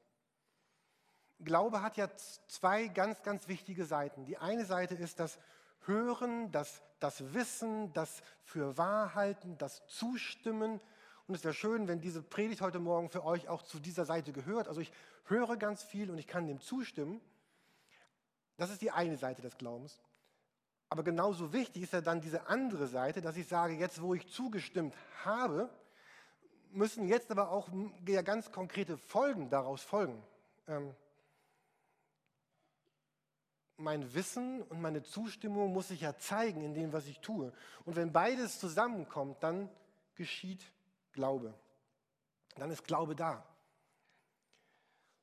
Glaube 1.39 1.81
hat 1.81 1.97
ja 1.97 2.09
zwei 2.47 2.87
ganz, 2.87 3.23
ganz 3.23 3.47
wichtige 3.47 3.85
Seiten. 3.85 4.25
Die 4.25 4.37
eine 4.37 4.65
Seite 4.65 4.95
ist 4.95 5.19
das 5.19 5.39
Hören, 5.85 6.51
das, 6.51 6.81
das 6.99 7.33
Wissen, 7.33 7.93
das 7.93 8.21
für 8.43 8.77
Wahrhalten, 8.77 9.57
das 9.57 9.85
Zustimmen. 9.87 10.81
Und 11.27 11.35
es 11.35 11.43
wäre 11.43 11.53
schön, 11.53 11.87
wenn 11.87 12.01
diese 12.01 12.21
Predigt 12.21 12.61
heute 12.61 12.79
Morgen 12.79 13.09
für 13.09 13.23
euch 13.23 13.47
auch 13.47 13.63
zu 13.63 13.79
dieser 13.79 14.05
Seite 14.05 14.33
gehört. 14.33 14.67
Also 14.67 14.81
ich 14.81 14.91
höre 15.25 15.55
ganz 15.57 15.83
viel 15.83 16.11
und 16.11 16.17
ich 16.17 16.27
kann 16.27 16.47
dem 16.47 16.59
zustimmen. 16.59 17.21
Das 18.57 18.69
ist 18.69 18.81
die 18.81 18.91
eine 18.91 19.15
Seite 19.15 19.41
des 19.41 19.57
Glaubens. 19.57 20.01
Aber 20.89 21.03
genauso 21.03 21.53
wichtig 21.53 21.83
ist 21.83 21.93
ja 21.93 22.01
dann 22.01 22.19
diese 22.19 22.47
andere 22.47 22.87
Seite, 22.87 23.21
dass 23.21 23.37
ich 23.37 23.47
sage, 23.47 23.75
jetzt 23.75 24.01
wo 24.01 24.13
ich 24.13 24.27
zugestimmt 24.27 24.93
habe, 25.23 25.69
müssen 26.71 27.07
jetzt 27.07 27.31
aber 27.31 27.51
auch 27.51 27.69
ganz 28.25 28.51
konkrete 28.51 28.97
Folgen 28.97 29.49
daraus 29.49 29.83
folgen. 29.83 30.21
Ähm, 30.67 30.95
mein 33.79 34.13
Wissen 34.13 34.61
und 34.63 34.81
meine 34.81 35.03
Zustimmung 35.03 35.73
muss 35.73 35.89
sich 35.89 36.01
ja 36.01 36.17
zeigen 36.17 36.61
in 36.61 36.73
dem, 36.73 36.93
was 36.93 37.07
ich 37.07 37.19
tue. 37.19 37.51
Und 37.85 37.95
wenn 37.95 38.11
beides 38.11 38.59
zusammenkommt, 38.59 39.41
dann 39.41 39.69
geschieht 40.15 40.63
Glaube. 41.11 41.53
Dann 42.57 42.71
ist 42.71 42.83
Glaube 42.83 43.15
da. 43.15 43.45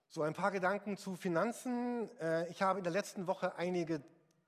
So 0.09 0.23
ein 0.23 0.35
paar 0.35 0.51
Gedanken 0.51 0.97
zu 0.97 1.17
Finanzen. 1.17 2.11
Äh, 2.19 2.49
ich 2.49 2.63
habe 2.63 2.79
in 2.79 2.85
der 2.85 2.93
letzten 2.93 3.27
Woche 3.27 3.57
einige 3.57 4.03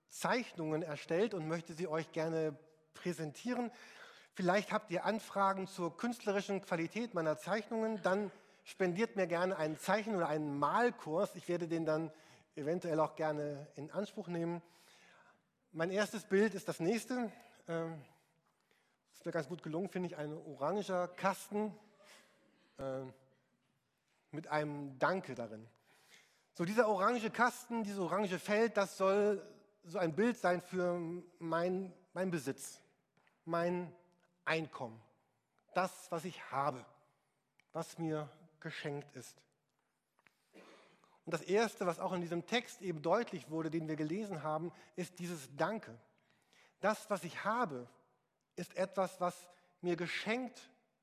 Zeichnungen 0.09 0.83
erstellt 0.83 1.35
und 1.35 1.47
möchte 1.47 1.75
sie 1.75 1.87
euch 1.87 2.11
gerne 2.13 2.57
präsentieren. 2.95 3.71
Vielleicht 4.35 4.73
habt 4.73 4.91
ihr 4.91 5.05
Anfragen 5.05 5.67
zur 5.67 5.97
künstlerischen 5.97 6.63
Qualität 6.63 7.13
meiner 7.13 7.39
Zeichnungen, 7.39 8.01
dann 8.03 8.31
spendiert 8.65 9.17
mir 9.17 9.27
gerne 9.27 9.57
einen 9.57 9.79
Zeichen- 9.79 10.15
oder 10.15 10.29
einen 10.29 10.59
Malkurs. 10.59 11.35
Ich 11.35 11.49
werde 11.49 11.69
den 11.69 11.85
dann 11.85 12.13
eventuell 12.59 13.01
auch 13.01 13.15
gerne 13.15 13.67
in 13.77 13.91
Anspruch 13.91 14.29
nehmen. 14.29 14.61
Mein 15.73 15.91
erstes 15.91 16.25
Bild 16.25 16.55
ist 16.55 16.69
das 16.69 16.81
nächste. 16.81 17.33
Das 17.67 17.77
ähm, 17.77 18.05
ist 19.13 19.25
mir 19.25 19.33
ganz 19.33 19.49
gut 19.49 19.63
gelungen, 19.63 19.89
finde 19.89 20.09
ich, 20.09 20.17
ein 20.17 20.33
oranger 20.33 21.09
Kasten 21.09 21.73
ähm, 22.79 23.13
mit 24.33 24.49
einem 24.49 24.99
Danke 24.99 25.35
darin. 25.35 25.67
So 26.55 26.65
dieser 26.65 26.89
orange 26.89 27.31
Kasten, 27.31 27.85
dieses 27.85 28.01
orange 28.01 28.39
Feld, 28.39 28.77
das 28.77 28.97
soll 28.97 29.47
so 29.85 29.99
ein 29.99 30.15
Bild 30.15 30.37
sein 30.37 30.61
für 30.61 31.01
mein, 31.39 31.93
mein 32.13 32.31
Besitz, 32.31 32.81
mein 33.45 33.95
Einkommen, 34.45 35.01
das, 35.75 36.11
was 36.11 36.25
ich 36.25 36.51
habe, 36.51 36.85
was 37.73 37.99
mir 37.99 38.29
geschenkt 38.61 39.15
ist. 39.15 39.41
Und 41.29 41.33
das 41.33 41.43
Erste, 41.43 41.85
was 41.85 42.01
auch 42.01 42.15
in 42.15 42.23
diesem 42.23 42.47
Text 42.47 42.81
eben 42.81 43.03
deutlich 43.03 43.51
wurde, 43.51 43.71
den 43.71 43.87
wir 43.87 43.97
gelesen 43.97 44.43
haben, 44.43 44.73
ist 44.97 45.19
dieses 45.19 45.55
Danke. 45.59 45.95
Das, 46.81 47.11
was 47.11 47.23
ich 47.23 47.45
habe, 47.45 47.87
ist 48.57 48.75
etwas, 48.79 49.21
was 49.21 49.47
mir 49.83 49.95
geschenkt 49.95 50.59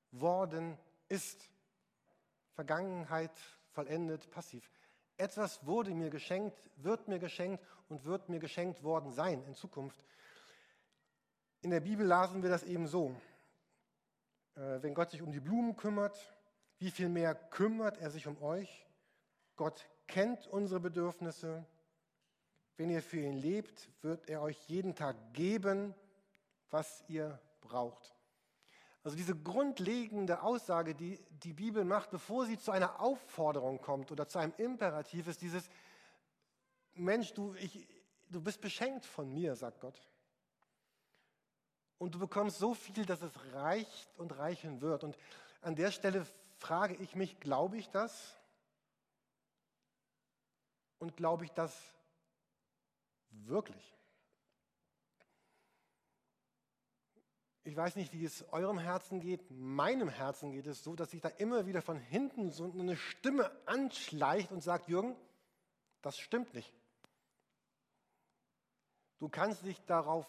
worden 0.10 0.79
ist. 1.10 1.48
Vergangenheit 2.55 3.29
vollendet, 3.70 4.32
passiv. 4.32 4.67
Etwas 5.15 5.63
wurde 5.67 5.94
mir 5.94 6.10
geschenkt, 6.10 6.72
wird 6.77 7.08
mir 7.08 7.20
geschenkt 7.20 7.63
und 7.88 8.03
wird 8.05 8.27
mir 8.27 8.39
geschenkt 8.39 8.82
worden 8.82 9.12
sein 9.12 9.44
in 9.44 9.53
Zukunft. 9.53 10.03
In 11.62 11.70
der 11.70 11.82
Bibel 11.82 12.03
lasen 12.03 12.41
wir 12.41 12.50
das 12.50 12.63
eben 12.63 12.88
so. 12.88 13.15
Äh, 14.55 14.82
wenn 14.82 14.96
Gott 14.96 15.12
sich 15.12 15.22
um 15.22 15.32
die 15.32 15.39
Blumen 15.39 15.75
kümmert, 15.75 16.17
wie 16.79 16.89
viel 16.89 17.10
mehr 17.10 17.36
kümmert 17.36 18.00
er 18.00 18.10
sich 18.10 18.25
um 18.25 18.41
euch? 18.41 18.88
Gott 19.55 19.88
kennt 20.08 20.48
unsere 20.48 20.80
Bedürfnisse. 20.80 21.66
Wenn 22.78 22.90
ihr 22.90 23.02
für 23.02 23.20
ihn 23.20 23.38
lebt, 23.38 23.90
wird 24.02 24.30
er 24.30 24.42
euch 24.42 24.58
jeden 24.68 24.96
Tag 24.96 25.16
geben, 25.34 25.94
was 26.72 27.04
ihr 27.08 27.40
braucht. 27.62 28.14
Also 29.04 29.16
diese 29.16 29.36
grundlegende 29.36 30.42
Aussage, 30.42 30.96
die 30.96 31.20
die 31.44 31.54
Bibel 31.54 31.86
macht, 31.86 32.10
bevor 32.10 32.46
sie 32.46 32.58
zu 32.58 32.72
einer 32.72 33.00
Aufforderung 33.00 33.80
kommt 33.80 34.12
oder 34.12 34.28
zu 34.28 34.40
einem 34.40 34.54
Imperativ, 34.58 35.28
ist 35.28 35.42
dieses, 35.42 35.70
Mensch, 36.96 37.34
du, 37.34 37.54
ich, 37.56 37.88
du 38.30 38.42
bist 38.42 38.62
beschenkt 38.62 39.06
von 39.06 39.32
mir, 39.32 39.56
sagt 39.56 39.80
Gott. 39.80 40.02
Und 41.98 42.16
du 42.16 42.20
bekommst 42.20 42.58
so 42.58 42.74
viel, 42.74 43.06
dass 43.06 43.22
es 43.22 43.32
reicht 43.54 44.18
und 44.18 44.38
reichen 44.38 44.82
wird. 44.82 45.04
Und 45.04 45.18
an 45.62 45.76
der 45.76 45.92
Stelle 45.92 46.26
frage 46.58 46.96
ich 46.96 47.16
mich, 47.16 47.40
glaube 47.40 47.78
ich 47.78 47.90
das? 47.90 48.36
Und 51.00 51.16
glaube 51.16 51.46
ich 51.46 51.52
das 51.52 51.94
wirklich? 53.30 53.96
Ich 57.64 57.75
weiß 57.75 57.96
nicht, 57.96 58.14
wie 58.14 58.24
es 58.24 58.48
eurem 58.54 58.78
Herzen 58.78 59.20
geht. 59.20 59.50
Meinem 59.50 60.08
Herzen 60.08 60.52
geht 60.52 60.68
es 60.68 60.84
so, 60.84 60.96
dass 60.96 61.10
sich 61.10 61.22
da 61.22 61.30
immer 61.30 61.66
wieder 61.66 61.82
von 61.82 61.98
hinten 61.98 62.52
so 62.52 62.72
eine 62.72 62.96
Stimme 62.96 63.52
anschleicht 63.66 64.52
und 64.52 64.62
sagt, 64.62 64.88
Jürgen, 64.88 65.16
das 66.04 66.20
stimmt 66.20 66.54
nicht. 66.54 66.72
Du 69.18 69.30
kannst 69.30 69.66
dich 69.66 69.84
darauf 69.86 70.28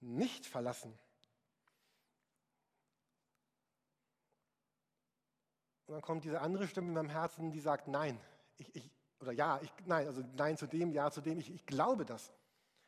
nicht 0.00 0.44
verlassen. 0.44 0.92
Und 5.86 5.94
dann 5.94 6.02
kommt 6.02 6.24
diese 6.24 6.42
andere 6.42 6.68
Stimme 6.68 6.88
in 6.88 6.94
meinem 6.94 7.10
Herzen, 7.10 7.50
die 7.50 7.60
sagt, 7.60 7.88
nein, 7.88 8.20
ich, 8.58 8.74
ich, 8.76 8.90
oder 9.24 9.32
ja, 9.32 9.60
ich, 9.62 9.72
nein, 9.86 10.06
also 10.06 10.22
nein 10.36 10.56
zu 10.56 10.66
dem, 10.66 10.92
ja 10.92 11.10
zu 11.10 11.20
dem. 11.20 11.38
Ich, 11.38 11.52
ich 11.52 11.66
glaube 11.66 12.04
das. 12.04 12.32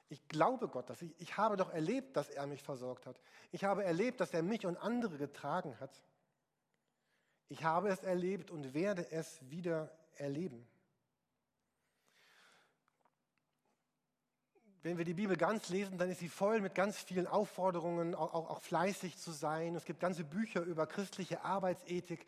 Ich 0.08 0.26
glaube 0.28 0.68
Gott 0.68 0.88
das. 0.88 1.02
Ich, 1.02 1.12
ich 1.18 1.36
habe 1.36 1.56
doch 1.56 1.72
erlebt, 1.72 2.16
dass 2.16 2.28
er 2.30 2.46
mich 2.46 2.62
versorgt 2.62 3.06
hat. 3.06 3.20
Ich 3.50 3.64
habe 3.64 3.84
erlebt, 3.84 4.20
dass 4.20 4.32
er 4.32 4.42
mich 4.42 4.66
und 4.66 4.76
andere 4.76 5.18
getragen 5.18 5.78
hat. 5.80 5.90
Ich 7.48 7.64
habe 7.64 7.88
es 7.88 8.02
erlebt 8.02 8.50
und 8.50 8.74
werde 8.74 9.10
es 9.10 9.38
wieder 9.50 9.90
erleben. 10.14 10.66
Wenn 14.82 14.98
wir 14.98 15.04
die 15.04 15.14
Bibel 15.14 15.36
ganz 15.36 15.68
lesen, 15.68 15.98
dann 15.98 16.10
ist 16.10 16.20
sie 16.20 16.28
voll 16.28 16.60
mit 16.60 16.76
ganz 16.76 16.98
vielen 16.98 17.26
Aufforderungen, 17.26 18.14
auch, 18.14 18.34
auch, 18.34 18.50
auch 18.50 18.60
fleißig 18.62 19.18
zu 19.18 19.32
sein. 19.32 19.74
Es 19.74 19.84
gibt 19.84 19.98
ganze 19.98 20.22
Bücher 20.22 20.60
über 20.60 20.86
christliche 20.86 21.42
Arbeitsethik. 21.42 22.24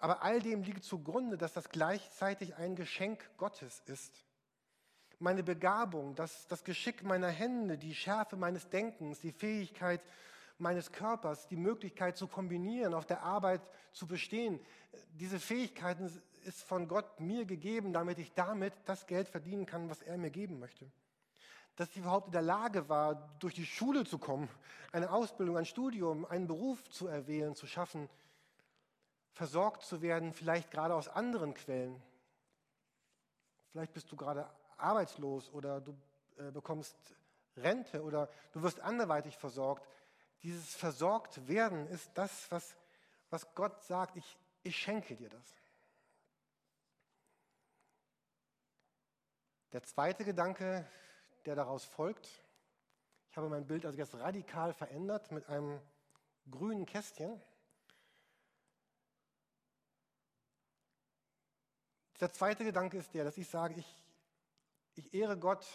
Aber 0.00 0.22
all 0.22 0.40
dem 0.40 0.62
liegt 0.62 0.82
zugrunde, 0.82 1.38
dass 1.38 1.52
das 1.52 1.68
gleichzeitig 1.68 2.56
ein 2.56 2.74
Geschenk 2.74 3.30
Gottes 3.36 3.82
ist. 3.86 4.24
Meine 5.18 5.42
Begabung, 5.42 6.14
das, 6.14 6.48
das 6.48 6.64
Geschick 6.64 7.04
meiner 7.04 7.28
Hände, 7.28 7.76
die 7.76 7.94
Schärfe 7.94 8.36
meines 8.36 8.68
Denkens, 8.70 9.20
die 9.20 9.32
Fähigkeit 9.32 10.02
meines 10.56 10.90
Körpers, 10.90 11.46
die 11.48 11.56
Möglichkeit 11.56 12.16
zu 12.16 12.26
kombinieren, 12.26 12.94
auf 12.94 13.06
der 13.06 13.22
Arbeit 13.22 13.60
zu 13.92 14.06
bestehen, 14.06 14.58
diese 15.12 15.38
Fähigkeiten 15.38 16.10
ist 16.44 16.62
von 16.62 16.88
Gott 16.88 17.20
mir 17.20 17.44
gegeben, 17.44 17.92
damit 17.92 18.18
ich 18.18 18.32
damit 18.32 18.72
das 18.86 19.06
Geld 19.06 19.28
verdienen 19.28 19.66
kann, 19.66 19.90
was 19.90 20.02
er 20.02 20.16
mir 20.16 20.30
geben 20.30 20.58
möchte 20.58 20.90
dass 21.80 21.94
sie 21.94 22.00
überhaupt 22.00 22.26
in 22.26 22.32
der 22.32 22.42
Lage 22.42 22.90
war, 22.90 23.30
durch 23.38 23.54
die 23.54 23.64
Schule 23.64 24.04
zu 24.04 24.18
kommen, 24.18 24.50
eine 24.92 25.10
Ausbildung, 25.10 25.56
ein 25.56 25.64
Studium, 25.64 26.26
einen 26.26 26.46
Beruf 26.46 26.90
zu 26.90 27.06
erwählen, 27.06 27.54
zu 27.54 27.66
schaffen, 27.66 28.10
versorgt 29.32 29.82
zu 29.82 30.02
werden, 30.02 30.32
vielleicht 30.32 30.70
gerade 30.70 30.94
aus 30.94 31.08
anderen 31.08 31.54
Quellen. 31.54 32.02
Vielleicht 33.70 33.92
bist 33.92 34.10
du 34.10 34.16
gerade 34.16 34.48
arbeitslos 34.76 35.50
oder 35.50 35.80
du 35.80 35.96
äh, 36.38 36.50
bekommst 36.50 36.96
Rente 37.56 38.02
oder 38.02 38.28
du 38.52 38.62
wirst 38.62 38.80
anderweitig 38.80 39.36
versorgt. 39.36 39.86
Dieses 40.42 40.74
versorgt 40.74 41.46
werden 41.48 41.86
ist 41.88 42.10
das, 42.14 42.50
was, 42.50 42.76
was 43.28 43.54
Gott 43.54 43.82
sagt, 43.82 44.16
ich, 44.16 44.38
ich 44.62 44.76
schenke 44.76 45.16
dir 45.16 45.28
das. 45.28 45.54
Der 49.72 49.82
zweite 49.84 50.24
Gedanke, 50.24 50.84
der 51.44 51.54
daraus 51.54 51.84
folgt. 51.84 52.28
Ich 53.30 53.36
habe 53.36 53.48
mein 53.48 53.66
Bild 53.66 53.86
also 53.86 53.96
jetzt 53.96 54.14
radikal 54.14 54.72
verändert 54.72 55.30
mit 55.30 55.46
einem 55.48 55.80
grünen 56.50 56.86
Kästchen. 56.86 57.40
Der 62.20 62.32
zweite 62.32 62.64
Gedanke 62.64 62.98
ist 62.98 63.14
der, 63.14 63.24
dass 63.24 63.38
ich 63.38 63.48
sage, 63.48 63.74
ich, 63.78 64.04
ich 64.94 65.14
ehre 65.14 65.38
Gott 65.38 65.66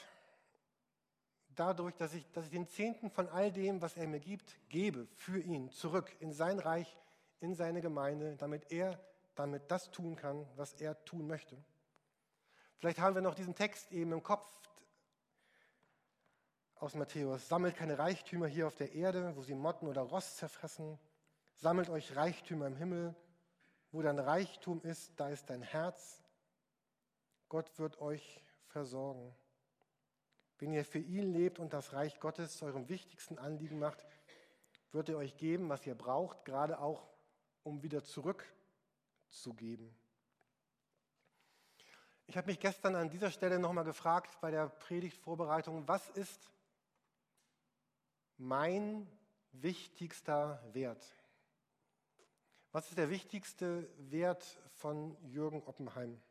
dadurch, 1.50 1.96
dass 1.96 2.14
ich, 2.14 2.30
dass 2.32 2.46
ich 2.46 2.52
den 2.52 2.68
Zehnten 2.68 3.10
von 3.10 3.28
all 3.30 3.52
dem, 3.52 3.82
was 3.82 3.98
er 3.98 4.08
mir 4.08 4.20
gibt, 4.20 4.56
gebe 4.70 5.08
für 5.16 5.40
ihn 5.40 5.72
zurück 5.72 6.16
in 6.20 6.34
sein 6.34 6.60
Reich, 6.60 6.96
in 7.40 7.56
seine 7.56 7.82
Gemeinde, 7.82 8.36
damit 8.38 8.72
er 8.72 9.00
damit 9.36 9.70
das 9.70 9.92
tun 9.92 10.16
kann, 10.16 10.48
was 10.56 10.74
er 10.74 11.04
tun 11.04 11.28
möchte. 11.28 11.58
Vielleicht 12.78 13.00
haben 13.00 13.16
wir 13.16 13.22
noch 13.22 13.36
diesen 13.36 13.56
Text 13.56 13.92
eben 13.92 14.14
im 14.14 14.24
Kopf, 14.24 14.48
aus 16.78 16.94
Matthäus. 16.94 17.48
Sammelt 17.48 17.76
keine 17.76 17.98
Reichtümer 17.98 18.48
hier 18.48 18.68
auf 18.68 18.76
der 18.76 18.94
Erde, 18.94 19.36
wo 19.36 19.44
sie 19.44 19.56
Motten 19.56 19.88
oder 19.88 20.02
Rost 20.02 20.38
zerfressen. 20.38 21.00
Sammelt 21.56 21.90
euch 21.90 22.16
Reichtümer 22.16 22.68
im 22.68 22.76
Himmel. 22.76 23.16
Wo 23.92 24.02
dein 24.02 24.20
Reichtum 24.20 24.82
ist, 24.82 25.14
da 25.18 25.30
ist 25.30 25.50
dein 25.50 25.62
Herz. 25.62 26.22
Gott 27.56 27.80
wird 27.80 28.02
euch 28.02 28.44
versorgen. 28.68 29.34
Wenn 30.58 30.74
ihr 30.74 30.84
für 30.84 31.00
ihn 31.00 31.32
lebt 31.32 31.58
und 31.58 31.72
das 31.72 31.94
Reich 31.94 32.20
Gottes 32.20 32.58
zu 32.58 32.66
eurem 32.66 32.90
wichtigsten 32.90 33.40
Anliegen 33.40 33.80
macht, 33.80 34.06
wird 34.92 35.08
er 35.08 35.16
euch 35.16 35.38
geben, 35.38 35.70
was 35.70 35.88
ihr 35.88 35.96
braucht, 35.96 36.44
gerade 36.44 36.80
auch, 36.80 37.08
um 37.64 37.82
wieder 37.82 38.04
zurückzugeben. 38.04 39.96
Ich 42.28 42.36
habe 42.36 42.48
mich 42.48 42.60
gestern 42.60 42.94
an 42.94 43.10
dieser 43.10 43.32
Stelle 43.32 43.58
nochmal 43.58 43.86
gefragt 43.86 44.38
bei 44.42 44.52
der 44.52 44.68
Predigtvorbereitung, 44.68 45.88
was 45.88 46.10
ist 46.10 46.52
mein 48.36 49.10
wichtigster 49.54 50.62
Wert? 50.74 51.06
Was 52.74 52.90
ist 52.90 52.98
der 52.98 53.10
wichtigste 53.10 53.90
Wert 54.12 54.44
von 54.74 55.16
Jürgen 55.24 55.64
Oppenheim? 55.64 56.22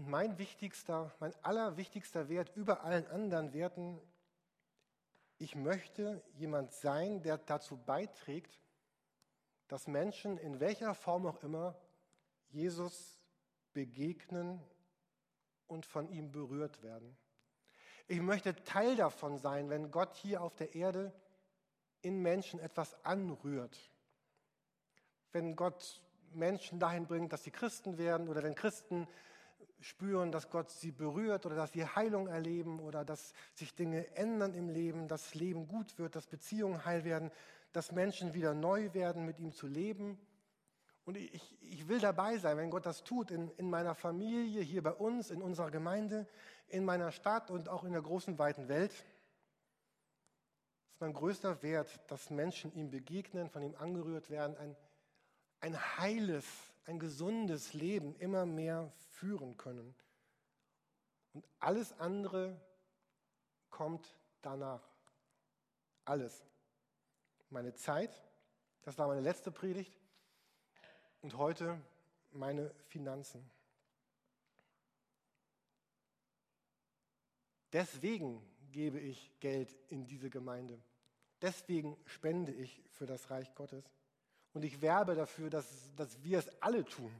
Und 0.00 0.08
mein 0.08 0.38
wichtigster, 0.38 1.14
mein 1.20 1.34
allerwichtigster 1.42 2.30
Wert 2.30 2.56
über 2.56 2.84
allen 2.84 3.06
anderen 3.08 3.52
Werten, 3.52 4.00
ich 5.36 5.54
möchte 5.54 6.24
jemand 6.32 6.72
sein, 6.72 7.22
der 7.22 7.36
dazu 7.36 7.76
beiträgt, 7.76 8.58
dass 9.68 9.88
Menschen 9.88 10.38
in 10.38 10.58
welcher 10.58 10.94
Form 10.94 11.26
auch 11.26 11.42
immer 11.42 11.78
Jesus 12.48 13.20
begegnen 13.74 14.58
und 15.66 15.84
von 15.84 16.08
ihm 16.08 16.32
berührt 16.32 16.82
werden. 16.82 17.14
Ich 18.08 18.22
möchte 18.22 18.54
Teil 18.64 18.96
davon 18.96 19.36
sein, 19.36 19.68
wenn 19.68 19.90
Gott 19.90 20.16
hier 20.16 20.40
auf 20.40 20.56
der 20.56 20.74
Erde 20.74 21.12
in 22.00 22.22
Menschen 22.22 22.58
etwas 22.58 23.04
anrührt. 23.04 23.78
Wenn 25.32 25.56
Gott 25.56 26.00
Menschen 26.32 26.80
dahin 26.80 27.06
bringt, 27.06 27.34
dass 27.34 27.44
sie 27.44 27.50
Christen 27.50 27.98
werden 27.98 28.30
oder 28.30 28.42
wenn 28.42 28.54
Christen 28.54 29.06
spüren, 29.80 30.30
dass 30.30 30.50
Gott 30.50 30.70
sie 30.70 30.92
berührt 30.92 31.46
oder 31.46 31.56
dass 31.56 31.72
sie 31.72 31.84
Heilung 31.84 32.28
erleben 32.28 32.80
oder 32.80 33.04
dass 33.04 33.32
sich 33.54 33.74
Dinge 33.74 34.14
ändern 34.16 34.54
im 34.54 34.68
Leben, 34.68 35.08
dass 35.08 35.34
Leben 35.34 35.68
gut 35.68 35.98
wird, 35.98 36.16
dass 36.16 36.26
Beziehungen 36.26 36.84
heil 36.84 37.04
werden, 37.04 37.30
dass 37.72 37.92
Menschen 37.92 38.34
wieder 38.34 38.54
neu 38.54 38.92
werden, 38.94 39.24
mit 39.24 39.38
ihm 39.38 39.52
zu 39.52 39.66
leben. 39.66 40.18
Und 41.04 41.16
ich, 41.16 41.58
ich 41.62 41.88
will 41.88 41.98
dabei 41.98 42.38
sein, 42.38 42.56
wenn 42.56 42.70
Gott 42.70 42.86
das 42.86 43.02
tut, 43.02 43.30
in, 43.30 43.50
in 43.56 43.70
meiner 43.70 43.94
Familie, 43.94 44.62
hier 44.62 44.82
bei 44.82 44.92
uns, 44.92 45.30
in 45.30 45.42
unserer 45.42 45.70
Gemeinde, 45.70 46.26
in 46.68 46.84
meiner 46.84 47.10
Stadt 47.10 47.50
und 47.50 47.68
auch 47.68 47.84
in 47.84 47.92
der 47.92 48.02
großen, 48.02 48.38
weiten 48.38 48.68
Welt. 48.68 48.92
Das 48.92 50.94
ist 50.94 51.00
mein 51.00 51.14
größter 51.14 51.62
Wert, 51.62 52.00
dass 52.08 52.30
Menschen 52.30 52.72
ihm 52.74 52.90
begegnen, 52.90 53.48
von 53.48 53.62
ihm 53.62 53.74
angerührt 53.76 54.30
werden, 54.30 54.56
ein, 54.58 54.76
ein 55.60 55.98
heiles, 55.98 56.44
ein 56.84 56.98
gesundes 56.98 57.72
Leben 57.74 58.16
immer 58.16 58.46
mehr 58.46 58.92
führen 59.10 59.56
können. 59.56 59.94
Und 61.32 61.46
alles 61.58 61.92
andere 61.98 62.60
kommt 63.70 64.16
danach. 64.42 64.82
Alles. 66.04 66.44
Meine 67.50 67.74
Zeit, 67.74 68.10
das 68.82 68.98
war 68.98 69.06
meine 69.06 69.20
letzte 69.20 69.50
Predigt, 69.50 70.00
und 71.22 71.36
heute 71.36 71.80
meine 72.32 72.70
Finanzen. 72.88 73.48
Deswegen 77.72 78.42
gebe 78.72 78.98
ich 78.98 79.30
Geld 79.40 79.76
in 79.88 80.06
diese 80.06 80.30
Gemeinde. 80.30 80.80
Deswegen 81.40 81.96
spende 82.06 82.52
ich 82.52 82.82
für 82.90 83.06
das 83.06 83.30
Reich 83.30 83.54
Gottes. 83.54 83.84
Und 84.52 84.64
ich 84.64 84.80
werbe 84.80 85.14
dafür, 85.14 85.50
dass, 85.50 85.66
dass 85.96 86.22
wir 86.22 86.38
es 86.38 86.62
alle 86.62 86.84
tun, 86.84 87.14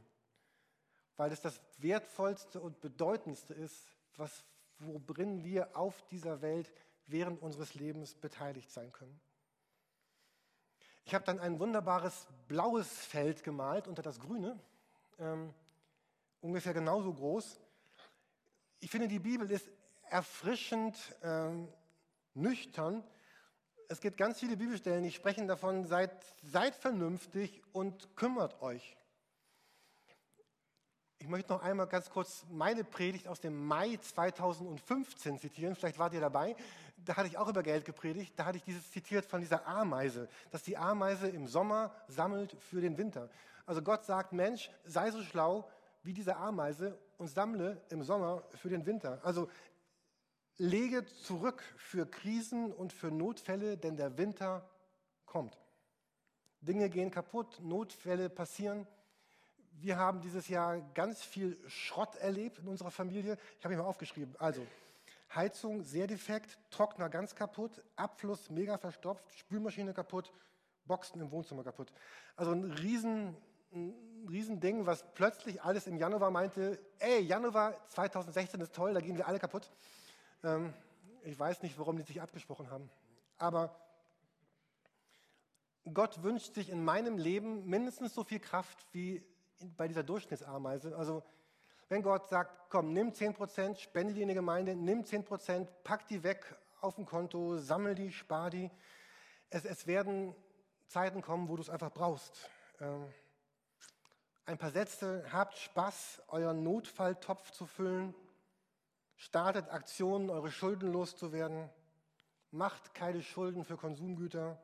weil 1.17 1.31
es 1.31 1.41
das 1.41 1.61
Wertvollste 1.77 2.59
und 2.59 2.81
Bedeutendste 2.81 3.53
ist, 3.53 3.87
was, 4.17 4.43
worin 4.79 5.43
wir 5.43 5.75
auf 5.77 6.01
dieser 6.07 6.41
Welt 6.41 6.71
während 7.07 7.41
unseres 7.41 7.73
Lebens 7.75 8.15
beteiligt 8.15 8.71
sein 8.71 8.91
können. 8.91 9.19
Ich 11.05 11.15
habe 11.15 11.25
dann 11.25 11.39
ein 11.39 11.59
wunderbares 11.59 12.27
blaues 12.47 12.87
Feld 12.87 13.43
gemalt 13.43 13.87
unter 13.87 14.01
das 14.01 14.19
grüne, 14.19 14.59
ähm, 15.19 15.53
ungefähr 16.41 16.73
genauso 16.73 17.13
groß. 17.13 17.59
Ich 18.79 18.89
finde, 18.89 19.07
die 19.07 19.19
Bibel 19.19 19.49
ist 19.49 19.69
erfrischend 20.09 20.97
ähm, 21.23 21.67
nüchtern. 22.33 23.03
Es 23.91 23.99
gibt 23.99 24.15
ganz 24.15 24.39
viele 24.39 24.55
Bibelstellen, 24.55 25.03
die 25.03 25.11
sprechen 25.11 25.49
davon, 25.49 25.85
seid, 25.85 26.11
seid 26.43 26.77
vernünftig 26.77 27.61
und 27.73 28.15
kümmert 28.15 28.61
euch. 28.61 28.95
Ich 31.19 31.27
möchte 31.27 31.51
noch 31.51 31.61
einmal 31.61 31.87
ganz 31.87 32.09
kurz 32.09 32.45
meine 32.49 32.85
Predigt 32.85 33.27
aus 33.27 33.41
dem 33.41 33.67
Mai 33.67 33.99
2015 34.01 35.39
zitieren. 35.39 35.75
Vielleicht 35.75 35.99
wart 35.99 36.13
ihr 36.13 36.21
dabei. 36.21 36.55
Da 37.03 37.17
hatte 37.17 37.27
ich 37.27 37.37
auch 37.37 37.49
über 37.49 37.63
Geld 37.63 37.83
gepredigt. 37.83 38.31
Da 38.37 38.45
hatte 38.45 38.59
ich 38.59 38.63
dieses 38.63 38.89
zitiert 38.89 39.25
von 39.25 39.41
dieser 39.41 39.67
Ameise, 39.67 40.29
dass 40.51 40.63
die 40.63 40.77
Ameise 40.77 41.27
im 41.27 41.45
Sommer 41.45 41.93
sammelt 42.07 42.55
für 42.61 42.79
den 42.79 42.97
Winter. 42.97 43.29
Also 43.65 43.81
Gott 43.81 44.05
sagt, 44.05 44.31
Mensch, 44.31 44.71
sei 44.85 45.11
so 45.11 45.21
schlau 45.21 45.69
wie 46.01 46.13
diese 46.13 46.37
Ameise 46.37 46.97
und 47.17 47.27
sammle 47.27 47.81
im 47.89 48.03
Sommer 48.03 48.41
für 48.55 48.69
den 48.69 48.85
Winter. 48.85 49.19
Also 49.23 49.49
lege 50.61 51.05
zurück 51.23 51.63
für 51.75 52.05
Krisen 52.05 52.71
und 52.71 52.93
für 52.93 53.09
Notfälle, 53.09 53.77
denn 53.77 53.97
der 53.97 54.17
Winter 54.19 54.69
kommt. 55.25 55.57
Dinge 56.61 56.89
gehen 56.89 57.09
kaputt, 57.09 57.59
Notfälle 57.61 58.29
passieren. 58.29 58.85
Wir 59.71 59.97
haben 59.97 60.21
dieses 60.21 60.47
Jahr 60.47 60.79
ganz 60.93 61.23
viel 61.23 61.57
Schrott 61.67 62.15
erlebt 62.17 62.59
in 62.59 62.67
unserer 62.67 62.91
Familie. 62.91 63.39
Ich 63.57 63.65
habe 63.65 63.73
mich 63.73 63.81
mal 63.81 63.89
aufgeschrieben. 63.89 64.35
Also, 64.37 64.65
Heizung 65.33 65.81
sehr 65.83 66.05
defekt, 66.05 66.59
Trockner 66.69 67.09
ganz 67.09 67.33
kaputt, 67.33 67.81
Abfluss 67.95 68.51
mega 68.51 68.77
verstopft, 68.77 69.23
Spülmaschine 69.33 69.93
kaputt, 69.93 70.31
Boxen 70.85 71.21
im 71.21 71.31
Wohnzimmer 71.31 71.63
kaputt. 71.63 71.91
Also 72.35 72.51
ein 72.51 72.71
riesen, 72.71 73.35
ein 73.73 74.27
Riesending, 74.29 74.85
was 74.85 75.03
plötzlich 75.15 75.63
alles 75.63 75.87
im 75.87 75.97
Januar 75.97 76.29
meinte, 76.29 76.77
ey, 76.99 77.21
Januar 77.21 77.75
2016 77.87 78.61
ist 78.61 78.75
toll, 78.75 78.93
da 78.93 78.99
gehen 78.99 79.17
wir 79.17 79.27
alle 79.27 79.39
kaputt. 79.39 79.71
Ähm, 80.43 80.73
ich 81.23 81.37
weiß 81.37 81.61
nicht, 81.61 81.77
warum 81.77 81.97
die 81.97 82.03
sich 82.03 82.21
abgesprochen 82.21 82.69
haben. 82.69 82.89
Aber 83.37 83.75
Gott 85.93 86.23
wünscht 86.23 86.53
sich 86.53 86.69
in 86.69 86.83
meinem 86.83 87.17
Leben 87.17 87.65
mindestens 87.65 88.13
so 88.13 88.23
viel 88.23 88.39
Kraft 88.39 88.85
wie 88.91 89.23
bei 89.77 89.87
dieser 89.87 90.03
Durchschnittsameise. 90.03 90.95
Also 90.95 91.23
wenn 91.89 92.03
Gott 92.03 92.29
sagt, 92.29 92.69
komm, 92.69 92.93
nimm 92.93 93.11
10%, 93.11 93.77
spende 93.77 94.13
die 94.13 94.21
in 94.21 94.29
die 94.29 94.33
Gemeinde, 94.33 94.75
nimm 94.75 95.01
10%, 95.01 95.67
pack 95.83 96.07
die 96.07 96.23
weg 96.23 96.55
auf 96.79 96.95
dem 96.95 97.05
Konto, 97.05 97.57
sammel 97.57 97.95
die, 97.95 98.11
spar 98.11 98.49
die. 98.49 98.71
Es, 99.49 99.65
es 99.65 99.87
werden 99.87 100.35
Zeiten 100.87 101.21
kommen, 101.21 101.49
wo 101.49 101.55
du 101.55 101.61
es 101.61 101.69
einfach 101.69 101.91
brauchst. 101.91 102.49
Ähm, 102.79 103.07
ein 104.45 104.57
paar 104.57 104.71
Sätze, 104.71 105.25
habt 105.31 105.57
Spaß, 105.57 106.23
euren 106.29 106.63
Notfalltopf 106.63 107.51
zu 107.51 107.65
füllen, 107.65 108.15
startet 109.21 109.69
Aktionen, 109.69 110.31
eure 110.31 110.51
Schulden 110.51 110.91
loszuwerden, 110.91 111.69
macht 112.49 112.95
keine 112.95 113.21
Schulden 113.21 113.63
für 113.63 113.77
Konsumgüter, 113.77 114.59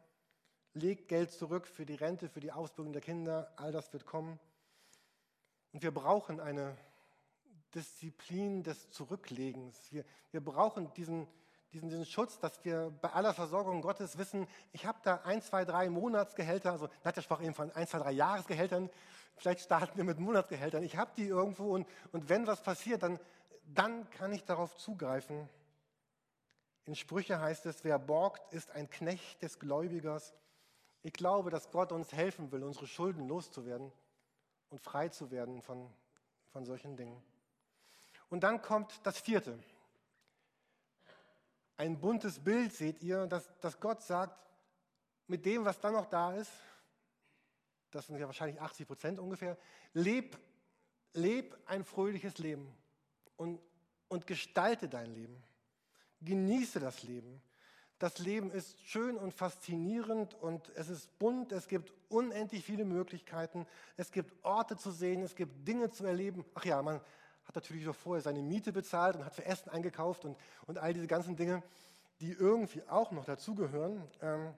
legt 0.73 1.09
Geld 1.09 1.31
zurück 1.31 1.67
für 1.67 1.85
die 1.85 1.93
Rente, 1.93 2.27
für 2.27 2.39
die 2.39 2.51
Ausbildung 2.51 2.91
der 2.91 3.03
Kinder, 3.03 3.53
all 3.57 3.71
das 3.71 3.93
wird 3.93 4.07
kommen. 4.07 4.39
Und 5.73 5.83
wir 5.83 5.93
brauchen 5.93 6.39
eine 6.39 6.75
Disziplin 7.75 8.63
des 8.63 8.89
Zurücklegens. 8.89 9.91
Wir, 9.91 10.03
wir 10.31 10.43
brauchen 10.43 10.91
diesen, 10.95 11.27
diesen, 11.71 11.89
diesen 11.89 12.05
Schutz, 12.05 12.39
dass 12.39 12.65
wir 12.65 12.91
bei 13.01 13.11
aller 13.11 13.35
Versorgung 13.35 13.83
Gottes 13.83 14.17
wissen, 14.17 14.47
ich 14.71 14.87
habe 14.87 14.97
da 15.03 15.17
ein, 15.23 15.43
zwei, 15.43 15.65
drei 15.65 15.87
Monatsgehälter, 15.87 16.71
also 16.71 16.89
Nadja 17.03 17.21
sprach 17.21 17.43
eben 17.43 17.53
von 17.53 17.71
ein, 17.73 17.85
zwei, 17.85 17.99
drei 17.99 18.11
Jahresgehältern, 18.11 18.89
vielleicht 19.35 19.59
starten 19.59 19.97
wir 19.97 20.03
mit 20.03 20.17
Monatsgehältern. 20.17 20.81
Ich 20.81 20.97
habe 20.97 21.11
die 21.15 21.27
irgendwo 21.27 21.75
und, 21.75 21.87
und 22.11 22.27
wenn 22.27 22.47
was 22.47 22.63
passiert, 22.63 23.03
dann, 23.03 23.19
dann 23.73 24.09
kann 24.11 24.31
ich 24.31 24.43
darauf 24.45 24.75
zugreifen. 24.77 25.49
In 26.85 26.95
Sprüche 26.95 27.39
heißt 27.39 27.65
es, 27.65 27.83
wer 27.83 27.99
borgt, 27.99 28.53
ist 28.53 28.71
ein 28.71 28.89
Knecht 28.89 29.41
des 29.41 29.59
Gläubigers. 29.59 30.33
Ich 31.03 31.13
glaube, 31.13 31.49
dass 31.49 31.71
Gott 31.71 31.91
uns 31.91 32.13
helfen 32.13 32.51
will, 32.51 32.63
unsere 32.63 32.87
Schulden 32.87 33.27
loszuwerden 33.27 33.91
und 34.69 34.79
frei 34.79 35.09
zu 35.09 35.31
werden 35.31 35.61
von, 35.61 35.89
von 36.51 36.65
solchen 36.65 36.95
Dingen. 36.95 37.21
Und 38.29 38.41
dann 38.41 38.61
kommt 38.61 39.05
das 39.05 39.19
vierte. 39.19 39.59
Ein 41.75 41.99
buntes 41.99 42.39
Bild 42.39 42.73
seht 42.73 43.01
ihr, 43.03 43.27
dass, 43.27 43.47
dass 43.59 43.79
Gott 43.79 44.01
sagt, 44.01 44.37
mit 45.27 45.45
dem, 45.45 45.65
was 45.65 45.79
dann 45.79 45.93
noch 45.93 46.05
da 46.05 46.33
ist, 46.33 46.51
das 47.91 48.07
sind 48.07 48.17
ja 48.17 48.25
wahrscheinlich 48.25 48.59
80 48.61 48.87
Prozent 48.87 49.19
ungefähr, 49.19 49.57
leb, 49.93 50.37
leb 51.13 51.57
ein 51.65 51.83
fröhliches 51.83 52.37
Leben 52.37 52.75
und, 53.37 53.59
und 54.09 54.27
gestalte 54.27 54.89
dein 54.89 55.13
Leben. 55.13 55.41
Genieße 56.21 56.79
das 56.79 57.03
Leben. 57.03 57.41
Das 57.99 58.19
Leben 58.19 58.51
ist 58.51 58.79
schön 58.85 59.17
und 59.17 59.33
faszinierend 59.33 60.35
und 60.35 60.69
es 60.75 60.89
ist 60.89 61.17
bunt, 61.17 61.51
es 61.51 61.67
gibt 61.67 61.91
unendlich 62.09 62.63
viele 62.63 62.85
Möglichkeiten, 62.85 63.65
es 63.95 64.11
gibt 64.11 64.33
Orte 64.45 64.77
zu 64.77 64.91
sehen, 64.91 65.23
es 65.23 65.35
gibt 65.35 65.67
Dinge 65.67 65.89
zu 65.89 66.05
erleben. 66.05 66.45
Ach 66.53 66.63
ja, 66.63 66.79
man 66.83 67.01
hat 67.45 67.55
natürlich 67.55 67.85
noch 67.85 67.95
vorher 67.95 68.21
seine 68.21 68.43
Miete 68.43 68.71
bezahlt 68.71 69.15
und 69.15 69.25
hat 69.25 69.33
für 69.33 69.45
Essen 69.45 69.69
eingekauft 69.69 70.25
und, 70.25 70.37
und 70.67 70.77
all 70.77 70.93
diese 70.93 71.07
ganzen 71.07 71.35
Dinge, 71.35 71.63
die 72.19 72.31
irgendwie 72.31 72.83
auch 72.87 73.11
noch 73.11 73.25
dazugehören. 73.25 74.03
Ähm, 74.21 74.53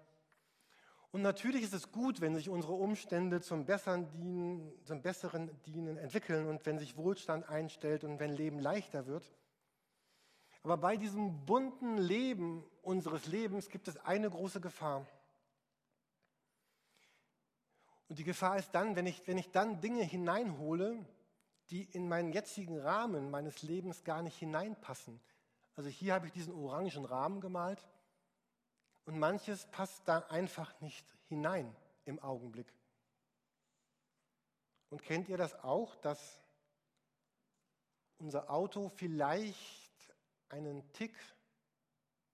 und 1.12 1.24
natürlich 1.24 1.63
ist 1.63 1.74
es 1.74 1.91
gut, 1.91 2.22
wenn 2.22 2.36
sich 2.36 2.50
unsere 2.50 2.74
Umstände 2.74 3.41
zum 3.41 3.65
Besseren 3.65 4.10
dienen, 4.12 4.72
zum 4.86 5.02
Besseren 5.02 5.50
dienen, 5.63 5.98
entwickeln 5.98 6.48
und 6.48 6.63
wenn 6.67 6.78
sich 6.78 6.98
Wohlstand 6.98 7.50
einstellt 7.50 8.04
und 8.04 8.19
wenn 8.19 8.32
Leben 8.32 8.60
leichter 8.60 9.08
wird. 9.08 9.34
Aber 10.62 10.78
bei 10.78 10.98
diesem 10.98 11.45
bunten 11.45 11.98
Leben 11.98 12.63
unseres 12.84 13.26
Lebens 13.26 13.69
gibt 13.69 13.88
es 13.88 13.98
eine 13.98 14.30
große 14.30 14.62
Gefahr. 14.62 15.08
Und 18.08 18.19
die 18.19 18.24
Gefahr 18.24 18.58
ist 18.58 18.72
dann, 18.72 18.95
wenn 18.95 19.08
ich, 19.08 19.26
wenn 19.28 19.38
ich 19.38 19.50
dann 19.50 19.82
Dinge 19.82 20.04
hineinhole, 20.04 21.04
die 21.72 21.84
in 21.84 22.08
meinen 22.08 22.34
jetzigen 22.34 22.80
Rahmen 22.80 23.32
meines 23.32 23.63
Lebens 23.63 24.04
gar 24.04 24.22
nicht 24.22 24.38
hineinpassen. 24.38 25.19
Also 25.76 25.89
hier 25.89 26.13
habe 26.13 26.28
ich 26.28 26.34
diesen 26.34 26.54
orangen 26.54 27.06
Rahmen 27.06 27.41
gemalt 27.41 27.88
und 29.10 29.17
manches 29.17 29.65
passt 29.72 30.08
da 30.08 30.19
einfach 30.30 30.80
nicht 30.82 31.04
hinein 31.30 31.76
im 32.06 32.19
Augenblick. 32.19 32.72
Und 34.91 35.02
kennt 35.02 35.28
ihr 35.30 35.38
das 35.38 35.56
auch, 35.63 35.95
dass 35.95 36.43
unser 38.19 38.52
Auto 38.52 38.89
vielleicht 38.89 40.13
einen 40.50 40.93
Tick 40.93 41.15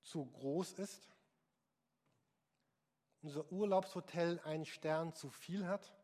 zu 0.01 0.25
groß 0.25 0.73
ist? 0.73 1.09
Unser 3.21 3.49
Urlaubshotel 3.53 4.41
einen 4.41 4.65
Stern 4.65 5.13
zu 5.13 5.29
viel 5.29 5.65
hat 5.65 5.95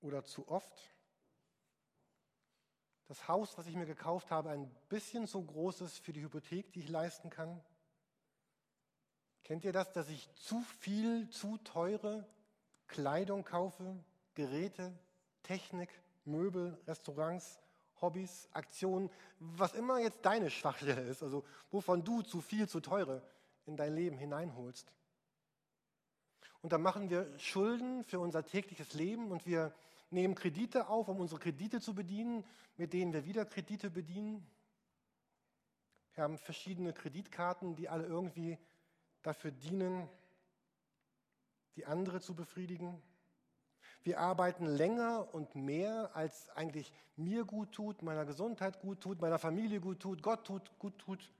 oder 0.00 0.24
zu 0.24 0.48
oft? 0.48 0.90
das 3.06 3.26
Haus, 3.26 3.58
was 3.58 3.66
ich 3.66 3.74
mir 3.74 3.86
gekauft 3.86 4.30
habe, 4.30 4.50
ein 4.50 4.70
bisschen 4.88 5.26
zu 5.26 5.44
groß 5.44 5.80
ist 5.80 5.98
für 5.98 6.12
die 6.12 6.22
Hypothek, 6.22 6.72
die 6.72 6.78
ich 6.78 6.88
leisten 6.88 7.28
kann? 7.28 7.60
Kennt 9.50 9.64
ihr 9.64 9.72
das, 9.72 9.90
dass 9.90 10.08
ich 10.08 10.32
zu 10.36 10.62
viel, 10.78 11.28
zu 11.28 11.58
teure 11.64 12.24
Kleidung 12.86 13.42
kaufe, 13.42 13.96
Geräte, 14.34 14.96
Technik, 15.42 15.88
Möbel, 16.24 16.78
Restaurants, 16.86 17.58
Hobbys, 18.00 18.48
Aktionen, 18.52 19.10
was 19.40 19.74
immer 19.74 19.98
jetzt 19.98 20.24
deine 20.24 20.50
Schwachstelle 20.50 21.02
ist, 21.02 21.24
also 21.24 21.44
wovon 21.72 22.04
du 22.04 22.22
zu 22.22 22.40
viel, 22.40 22.68
zu 22.68 22.78
teure 22.78 23.24
in 23.66 23.76
dein 23.76 23.92
Leben 23.92 24.16
hineinholst. 24.16 24.92
Und 26.62 26.72
dann 26.72 26.82
machen 26.82 27.10
wir 27.10 27.36
Schulden 27.40 28.04
für 28.04 28.20
unser 28.20 28.46
tägliches 28.46 28.94
Leben 28.94 29.32
und 29.32 29.46
wir 29.46 29.74
nehmen 30.10 30.36
Kredite 30.36 30.86
auf, 30.86 31.08
um 31.08 31.18
unsere 31.18 31.40
Kredite 31.40 31.80
zu 31.80 31.92
bedienen, 31.92 32.44
mit 32.76 32.92
denen 32.92 33.12
wir 33.12 33.24
wieder 33.24 33.44
Kredite 33.46 33.90
bedienen. 33.90 34.48
Wir 36.14 36.22
haben 36.22 36.38
verschiedene 36.38 36.92
Kreditkarten, 36.92 37.74
die 37.74 37.88
alle 37.88 38.06
irgendwie 38.06 38.56
dafür 39.22 39.50
dienen, 39.50 40.08
die 41.76 41.86
andere 41.86 42.20
zu 42.20 42.34
befriedigen. 42.34 43.00
Wir 44.02 44.18
arbeiten 44.18 44.66
länger 44.66 45.28
und 45.32 45.54
mehr, 45.54 46.10
als 46.14 46.48
eigentlich 46.50 46.92
mir 47.16 47.44
gut 47.44 47.72
tut, 47.72 48.02
meiner 48.02 48.24
Gesundheit 48.24 48.80
gut 48.80 49.00
tut, 49.00 49.20
meiner 49.20 49.38
Familie 49.38 49.80
gut 49.80 50.00
tut, 50.00 50.22
Gott 50.22 50.46
tut, 50.46 50.78
gut 50.78 50.98
tut, 50.98 51.30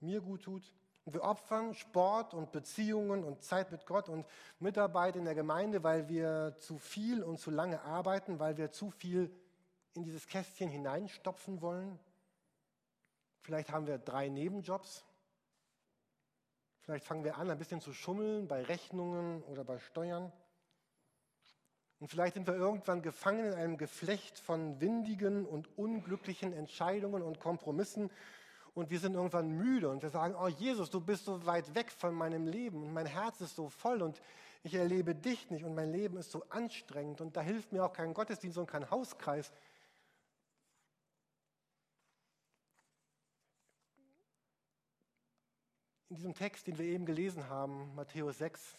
mir 0.00 0.20
gut 0.20 0.42
tut. 0.42 0.72
Und 1.04 1.12
wir 1.12 1.22
opfern 1.22 1.74
Sport 1.74 2.34
und 2.34 2.50
Beziehungen 2.50 3.22
und 3.22 3.42
Zeit 3.42 3.70
mit 3.70 3.86
Gott 3.86 4.08
und 4.08 4.26
Mitarbeit 4.58 5.14
in 5.14 5.24
der 5.24 5.36
Gemeinde, 5.36 5.84
weil 5.84 6.08
wir 6.08 6.56
zu 6.58 6.78
viel 6.78 7.22
und 7.22 7.38
zu 7.38 7.50
lange 7.50 7.80
arbeiten, 7.82 8.40
weil 8.40 8.56
wir 8.56 8.72
zu 8.72 8.90
viel 8.90 9.30
in 9.94 10.02
dieses 10.02 10.26
Kästchen 10.26 10.68
hineinstopfen 10.68 11.60
wollen. 11.60 11.98
Vielleicht 13.42 13.70
haben 13.70 13.86
wir 13.86 13.98
drei 13.98 14.28
Nebenjobs. 14.28 15.04
Vielleicht 16.86 17.04
fangen 17.04 17.24
wir 17.24 17.36
an, 17.36 17.50
ein 17.50 17.58
bisschen 17.58 17.80
zu 17.80 17.92
schummeln 17.92 18.46
bei 18.46 18.62
Rechnungen 18.62 19.42
oder 19.42 19.64
bei 19.64 19.80
Steuern. 19.80 20.32
Und 21.98 22.06
vielleicht 22.06 22.34
sind 22.34 22.46
wir 22.46 22.54
irgendwann 22.54 23.02
gefangen 23.02 23.44
in 23.44 23.54
einem 23.54 23.76
Geflecht 23.76 24.38
von 24.38 24.80
windigen 24.80 25.46
und 25.46 25.76
unglücklichen 25.76 26.52
Entscheidungen 26.52 27.24
und 27.24 27.40
Kompromissen 27.40 28.08
und 28.74 28.90
wir 28.90 29.00
sind 29.00 29.14
irgendwann 29.14 29.50
müde 29.50 29.88
und 29.88 30.02
wir 30.02 30.10
sagen, 30.10 30.36
oh 30.40 30.46
Jesus, 30.46 30.88
du 30.88 31.00
bist 31.00 31.24
so 31.24 31.44
weit 31.44 31.74
weg 31.74 31.90
von 31.90 32.14
meinem 32.14 32.46
Leben 32.46 32.84
und 32.84 32.92
mein 32.92 33.06
Herz 33.06 33.40
ist 33.40 33.56
so 33.56 33.68
voll 33.68 34.00
und 34.00 34.22
ich 34.62 34.74
erlebe 34.74 35.16
dich 35.16 35.50
nicht 35.50 35.64
und 35.64 35.74
mein 35.74 35.90
Leben 35.90 36.16
ist 36.18 36.30
so 36.30 36.44
anstrengend 36.50 37.20
und 37.20 37.36
da 37.36 37.40
hilft 37.40 37.72
mir 37.72 37.84
auch 37.84 37.92
kein 37.92 38.14
Gottesdienst 38.14 38.58
und 38.58 38.70
kein 38.70 38.88
Hauskreis. 38.90 39.52
In 46.08 46.16
diesem 46.16 46.34
Text, 46.34 46.66
den 46.66 46.78
wir 46.78 46.86
eben 46.86 47.06
gelesen 47.06 47.48
haben, 47.48 47.94
Matthäus 47.94 48.38
6, 48.38 48.76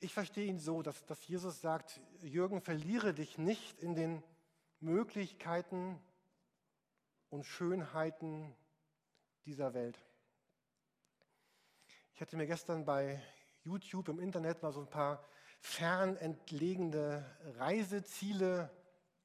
ich 0.00 0.12
verstehe 0.12 0.46
ihn 0.46 0.58
so, 0.58 0.82
dass, 0.82 1.04
dass 1.06 1.26
Jesus 1.26 1.60
sagt, 1.60 2.00
Jürgen, 2.20 2.60
verliere 2.60 3.14
dich 3.14 3.38
nicht 3.38 3.80
in 3.80 3.94
den 3.94 4.22
Möglichkeiten, 4.80 5.98
und 7.34 7.44
Schönheiten 7.44 8.54
dieser 9.44 9.74
Welt. 9.74 9.98
Ich 12.14 12.20
hatte 12.20 12.36
mir 12.36 12.46
gestern 12.46 12.84
bei 12.84 13.20
YouTube 13.64 14.08
im 14.08 14.20
Internet 14.20 14.62
mal 14.62 14.72
so 14.72 14.78
ein 14.78 14.88
paar 14.88 15.26
fernentlegende 15.60 17.28
Reiseziele 17.56 18.70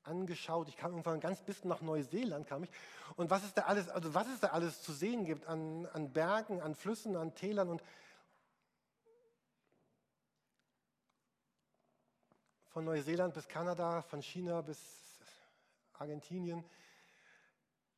angeschaut. 0.03 0.67
Ich 0.69 0.77
kam 0.77 0.91
irgendwann 0.91 1.19
ganz 1.19 1.41
bis 1.41 1.63
nach 1.65 1.81
Neuseeland 1.81 2.47
kam 2.47 2.63
ich. 2.63 2.69
Und 3.15 3.29
was 3.29 3.43
es 3.43 3.53
da 3.53 3.63
alles, 3.63 3.89
also 3.89 4.13
was 4.13 4.27
es 4.27 4.39
da 4.39 4.47
alles 4.47 4.81
zu 4.81 4.93
sehen 4.93 5.25
gibt 5.25 5.45
an, 5.47 5.85
an 5.87 6.11
Bergen, 6.11 6.61
an 6.61 6.75
Flüssen, 6.75 7.15
an 7.15 7.35
Tälern 7.35 7.69
und 7.69 7.83
von 12.69 12.85
Neuseeland 12.85 13.33
bis 13.33 13.47
Kanada, 13.47 14.01
von 14.03 14.21
China 14.21 14.61
bis 14.61 14.79
Argentinien. 15.93 16.63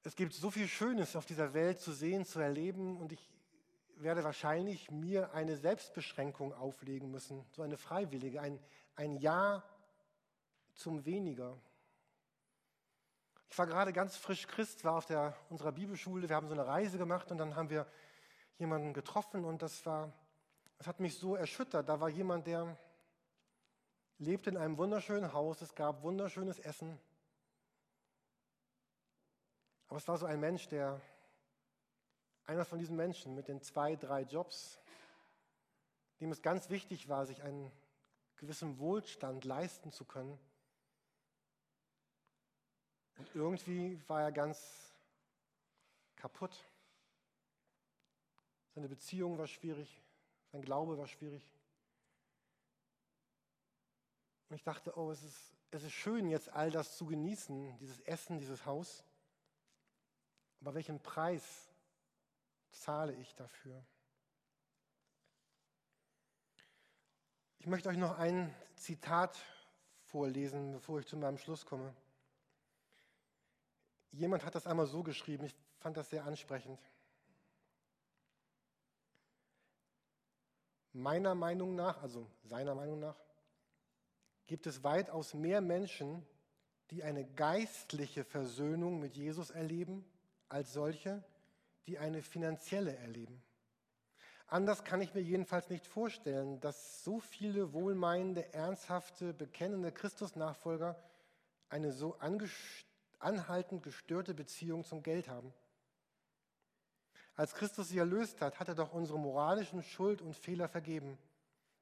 Es 0.03 0.15
gibt 0.15 0.33
so 0.33 0.49
viel 0.49 0.67
Schönes 0.67 1.15
auf 1.15 1.25
dieser 1.25 1.53
Welt 1.53 1.79
zu 1.79 1.91
sehen, 1.91 2.25
zu 2.25 2.39
erleben 2.39 2.97
und 2.97 3.11
ich 3.11 3.29
werde 3.97 4.23
wahrscheinlich 4.23 4.89
mir 4.89 5.33
eine 5.33 5.57
Selbstbeschränkung 5.57 6.53
auflegen 6.53 7.11
müssen, 7.11 7.45
so 7.51 7.61
eine 7.61 7.77
freiwillige, 7.77 8.41
ein, 8.41 8.59
ein 8.95 9.17
Ja 9.17 9.63
zum 10.73 11.05
Weniger. 11.05 11.57
Ich 13.51 13.57
war 13.57 13.67
gerade 13.67 13.91
ganz 13.91 14.15
frisch 14.15 14.47
Christ, 14.47 14.85
war 14.85 14.95
auf 14.95 15.05
der, 15.05 15.35
unserer 15.49 15.73
Bibelschule, 15.73 16.29
wir 16.29 16.37
haben 16.37 16.47
so 16.47 16.53
eine 16.53 16.65
Reise 16.65 16.97
gemacht 16.97 17.31
und 17.31 17.37
dann 17.37 17.57
haben 17.57 17.69
wir 17.69 17.85
jemanden 18.57 18.93
getroffen 18.93 19.43
und 19.43 19.61
das 19.61 19.85
war, 19.85 20.13
das 20.77 20.87
hat 20.87 21.01
mich 21.01 21.17
so 21.17 21.35
erschüttert. 21.35 21.89
Da 21.89 21.99
war 21.99 22.07
jemand, 22.07 22.47
der 22.47 22.77
lebte 24.19 24.51
in 24.51 24.55
einem 24.55 24.77
wunderschönen 24.77 25.33
Haus, 25.33 25.61
es 25.61 25.75
gab 25.75 26.01
wunderschönes 26.01 26.59
Essen. 26.59 26.97
Aber 29.89 29.97
es 29.97 30.07
war 30.07 30.17
so 30.17 30.27
ein 30.27 30.39
Mensch, 30.39 30.69
der, 30.69 31.01
einer 32.45 32.63
von 32.63 32.79
diesen 32.79 32.95
Menschen 32.95 33.35
mit 33.35 33.49
den 33.49 33.61
zwei, 33.61 33.97
drei 33.97 34.21
Jobs, 34.21 34.79
dem 36.21 36.31
es 36.31 36.41
ganz 36.41 36.69
wichtig 36.69 37.09
war, 37.09 37.25
sich 37.25 37.43
einen 37.43 37.69
gewissen 38.37 38.79
Wohlstand 38.79 39.43
leisten 39.43 39.91
zu 39.91 40.05
können. 40.05 40.39
Und 43.21 43.35
irgendwie 43.35 43.99
war 44.07 44.23
er 44.23 44.31
ganz 44.31 44.91
kaputt. 46.15 46.65
Seine 48.73 48.87
Beziehung 48.87 49.37
war 49.37 49.45
schwierig, 49.45 50.01
sein 50.51 50.63
Glaube 50.63 50.97
war 50.97 51.05
schwierig. 51.05 51.43
Und 54.49 54.55
ich 54.55 54.63
dachte, 54.63 54.97
oh, 54.97 55.11
es 55.11 55.21
ist, 55.21 55.53
es 55.69 55.83
ist 55.83 55.91
schön, 55.91 56.31
jetzt 56.31 56.49
all 56.49 56.71
das 56.71 56.97
zu 56.97 57.05
genießen, 57.05 57.77
dieses 57.77 57.99
Essen, 58.01 58.39
dieses 58.39 58.65
Haus. 58.65 59.03
Aber 60.61 60.73
welchen 60.73 60.99
Preis 60.99 61.69
zahle 62.71 63.13
ich 63.13 63.35
dafür? 63.35 63.85
Ich 67.59 67.67
möchte 67.67 67.89
euch 67.89 67.97
noch 67.97 68.17
ein 68.17 68.51
Zitat 68.77 69.37
vorlesen, 70.05 70.71
bevor 70.71 70.99
ich 70.99 71.05
zu 71.05 71.17
meinem 71.17 71.37
Schluss 71.37 71.67
komme. 71.67 71.93
Jemand 74.11 74.45
hat 74.45 74.55
das 74.55 74.67
einmal 74.67 74.87
so 74.87 75.03
geschrieben, 75.03 75.45
ich 75.45 75.55
fand 75.79 75.97
das 75.97 76.09
sehr 76.09 76.25
ansprechend. 76.25 76.79
Meiner 80.93 81.35
Meinung 81.35 81.75
nach, 81.75 82.01
also 82.01 82.27
seiner 82.43 82.75
Meinung 82.75 82.99
nach, 82.99 83.15
gibt 84.47 84.67
es 84.67 84.83
weitaus 84.83 85.33
mehr 85.33 85.61
Menschen, 85.61 86.25
die 86.89 87.03
eine 87.03 87.25
geistliche 87.25 88.25
Versöhnung 88.25 88.99
mit 88.99 89.15
Jesus 89.15 89.49
erleben, 89.49 90.05
als 90.49 90.73
solche, 90.73 91.23
die 91.87 91.97
eine 91.97 92.21
finanzielle 92.21 92.95
erleben. 92.97 93.41
Anders 94.47 94.83
kann 94.83 94.99
ich 94.99 95.13
mir 95.13 95.21
jedenfalls 95.21 95.69
nicht 95.69 95.87
vorstellen, 95.87 96.59
dass 96.59 97.05
so 97.05 97.21
viele 97.21 97.71
wohlmeinende, 97.71 98.53
ernsthafte, 98.53 99.33
bekennende 99.33 99.93
Christusnachfolger 99.93 101.01
eine 101.69 101.93
so 101.93 102.17
anhaltend 103.23 103.83
gestörte 103.83 104.33
Beziehung 104.33 104.83
zum 104.83 105.03
Geld 105.03 105.27
haben. 105.27 105.53
Als 107.35 107.55
Christus 107.55 107.89
sie 107.89 107.97
erlöst 107.97 108.41
hat, 108.41 108.59
hat 108.59 108.67
er 108.67 108.75
doch 108.75 108.93
unsere 108.93 109.17
moralischen 109.17 109.81
Schuld 109.83 110.21
und 110.21 110.35
Fehler 110.35 110.67
vergeben. 110.67 111.17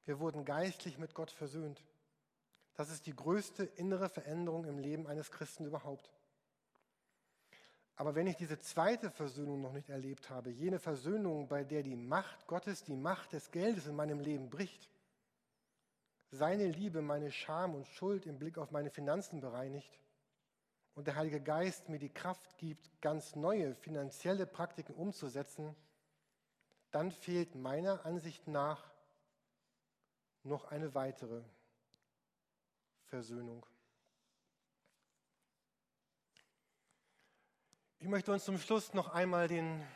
Wir 0.04 0.20
wurden 0.20 0.44
geistlich 0.44 0.98
mit 0.98 1.14
Gott 1.14 1.30
versöhnt. 1.30 1.82
Das 2.74 2.90
ist 2.90 3.06
die 3.06 3.14
größte 3.14 3.64
innere 3.64 4.08
Veränderung 4.08 4.64
im 4.64 4.78
Leben 4.78 5.06
eines 5.06 5.30
Christen 5.30 5.66
überhaupt. 5.66 6.10
Aber 7.96 8.14
wenn 8.14 8.26
ich 8.26 8.36
diese 8.36 8.58
zweite 8.58 9.10
Versöhnung 9.10 9.60
noch 9.60 9.72
nicht 9.74 9.90
erlebt 9.90 10.30
habe, 10.30 10.48
jene 10.50 10.78
Versöhnung, 10.78 11.48
bei 11.48 11.64
der 11.64 11.82
die 11.82 11.96
Macht 11.96 12.46
Gottes, 12.46 12.82
die 12.82 12.96
Macht 12.96 13.34
des 13.34 13.50
Geldes 13.50 13.86
in 13.86 13.94
meinem 13.94 14.20
Leben 14.20 14.48
bricht, 14.48 14.88
seine 16.30 16.68
Liebe 16.68 17.02
meine 17.02 17.30
Scham 17.30 17.74
und 17.74 17.86
Schuld 17.88 18.24
im 18.24 18.38
Blick 18.38 18.56
auf 18.56 18.70
meine 18.70 18.88
Finanzen 18.88 19.40
bereinigt 19.40 20.00
und 20.94 21.06
der 21.06 21.16
Heilige 21.16 21.40
Geist 21.40 21.88
mir 21.88 21.98
die 21.98 22.12
Kraft 22.12 22.58
gibt, 22.58 22.90
ganz 23.00 23.36
neue 23.36 23.74
finanzielle 23.74 24.46
Praktiken 24.46 24.94
umzusetzen, 24.94 25.74
dann 26.90 27.10
fehlt 27.12 27.54
meiner 27.54 28.04
Ansicht 28.04 28.46
nach 28.48 28.90
noch 30.42 30.64
eine 30.66 30.94
weitere 30.94 31.42
Versöhnung. 33.04 33.64
Ich 37.98 38.08
möchte 38.08 38.32
uns 38.32 38.44
zum 38.44 38.58
Schluss 38.58 38.94
noch 38.94 39.10
einmal 39.10 39.46
den 39.46 39.86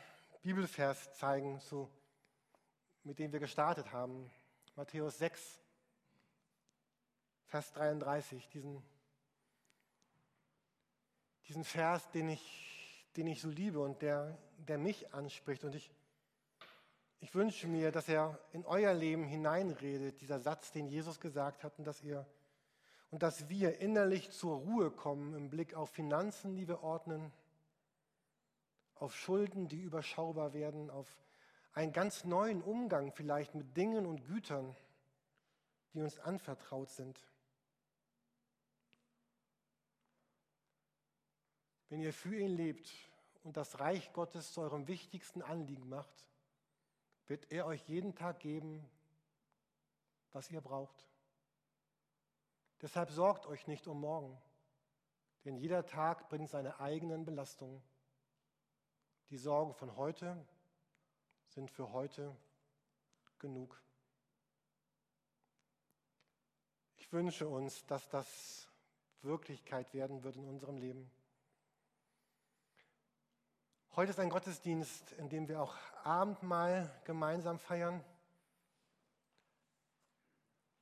Bibelvers 0.43 1.17
zeigen, 1.17 1.59
zu, 1.59 1.89
mit 3.03 3.17
dem 3.17 3.31
wir 3.31 3.39
gestartet 3.39 3.91
haben. 3.91 4.31
Matthäus 4.75 5.17
6, 5.17 5.59
Vers 7.47 7.71
33, 7.71 8.47
diesen, 8.49 8.83
diesen 11.47 11.63
Vers, 11.63 12.09
den 12.11 12.29
ich, 12.29 13.05
den 13.15 13.27
ich 13.27 13.41
so 13.41 13.49
liebe 13.49 13.79
und 13.79 14.01
der, 14.01 14.37
der 14.57 14.77
mich 14.77 15.13
anspricht. 15.13 15.63
Und 15.63 15.75
ich, 15.75 15.91
ich 17.21 17.33
wünsche 17.35 17.67
mir, 17.67 17.91
dass 17.91 18.09
er 18.09 18.39
in 18.51 18.65
euer 18.65 18.93
Leben 18.93 19.25
hineinredet, 19.25 20.21
dieser 20.21 20.39
Satz, 20.39 20.71
den 20.71 20.87
Jesus 20.87 21.19
gesagt 21.19 21.63
hat, 21.63 21.77
und 21.77 21.85
dass 21.85 22.01
ihr 22.03 22.25
und 23.11 23.23
dass 23.23 23.47
wir 23.47 23.79
innerlich 23.79 24.31
zur 24.31 24.57
Ruhe 24.57 24.91
kommen 24.91 25.35
im 25.35 25.49
Blick 25.49 25.73
auf 25.73 25.89
Finanzen, 25.89 26.55
die 26.55 26.67
wir 26.67 26.83
ordnen, 26.83 27.31
auf 28.95 29.15
Schulden, 29.15 29.69
die 29.69 29.81
überschaubar 29.81 30.53
werden, 30.53 30.89
auf 30.89 31.07
einen 31.73 31.93
ganz 31.93 32.25
neuen 32.25 32.61
Umgang 32.61 33.13
vielleicht 33.13 33.55
mit 33.55 33.77
Dingen 33.77 34.05
und 34.05 34.25
Gütern, 34.25 34.75
die 35.93 36.01
uns 36.01 36.19
anvertraut 36.19 36.89
sind. 36.89 37.17
Wenn 41.89 42.01
ihr 42.01 42.13
für 42.13 42.39
ihn 42.39 42.55
lebt 42.55 42.91
und 43.43 43.57
das 43.57 43.79
Reich 43.79 44.11
Gottes 44.13 44.53
zu 44.53 44.61
eurem 44.61 44.87
wichtigsten 44.87 45.41
Anliegen 45.41 45.87
macht, 45.87 46.25
wird 47.27 47.51
er 47.51 47.65
euch 47.65 47.87
jeden 47.87 48.15
Tag 48.15 48.39
geben, 48.39 48.87
was 50.31 50.49
ihr 50.51 50.61
braucht. 50.61 51.07
Deshalb 52.81 53.09
sorgt 53.09 53.45
euch 53.47 53.67
nicht 53.67 53.87
um 53.87 54.01
morgen, 54.01 54.37
denn 55.43 55.55
jeder 55.55 55.85
Tag 55.85 56.29
bringt 56.29 56.49
seine 56.49 56.79
eigenen 56.79 57.23
Belastungen. 57.23 57.81
Die 59.29 59.37
Sorgen 59.37 59.73
von 59.73 59.95
heute 59.95 60.45
sind 61.47 61.71
für 61.71 61.91
heute 61.91 62.35
genug. 63.39 63.81
Ich 66.97 67.11
wünsche 67.13 67.47
uns, 67.47 67.85
dass 67.85 68.09
das 68.09 68.67
Wirklichkeit 69.21 69.93
werden 69.93 70.23
wird 70.23 70.35
in 70.35 70.47
unserem 70.47 70.77
Leben. 70.77 71.09
Heute 73.95 74.09
ist 74.09 74.19
ein 74.19 74.29
Gottesdienst, 74.29 75.13
in 75.13 75.29
dem 75.29 75.47
wir 75.47 75.61
auch 75.61 75.73
Abendmahl 76.03 76.91
gemeinsam 77.05 77.57
feiern. 77.57 78.03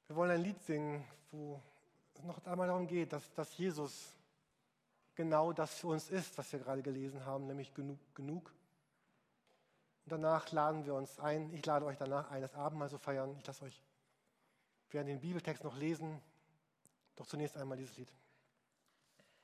Wir 0.08 0.16
wollen 0.16 0.32
ein 0.32 0.42
Lied 0.42 0.60
singen, 0.64 1.06
wo 1.30 1.62
es 2.16 2.24
noch 2.24 2.44
einmal 2.48 2.70
darum 2.70 2.88
geht, 2.88 3.14
dass, 3.14 3.32
dass 3.36 3.56
Jesus 3.56 4.14
genau 5.14 5.54
das 5.54 5.76
für 5.76 5.90
uns 5.90 6.10
ist, 6.10 6.36
was 6.40 6.52
wir 6.54 6.60
gerade 6.60 6.82
gelesen 6.82 7.24
haben, 7.24 7.46
nämlich 7.46 7.72
genug, 7.76 8.00
genug. 8.16 8.52
Und 10.06 10.12
danach 10.12 10.52
laden 10.52 10.84
wir 10.84 10.96
uns 10.96 11.20
ein, 11.20 11.54
ich 11.54 11.64
lade 11.64 11.86
euch 11.86 11.98
danach 12.00 12.32
ein, 12.32 12.42
das 12.42 12.56
Abendmahl 12.56 12.90
zu 12.90 12.98
feiern. 12.98 13.36
Ich 13.38 13.46
lasse 13.46 13.66
euch, 13.66 13.80
während 14.90 15.10
den 15.10 15.20
Bibeltext 15.20 15.64
noch 15.64 15.78
lesen, 15.78 16.20
doch 17.16 17.28
zunächst 17.28 17.58
einmal 17.58 17.78
dieses 17.78 17.96
Lied. 17.96 18.10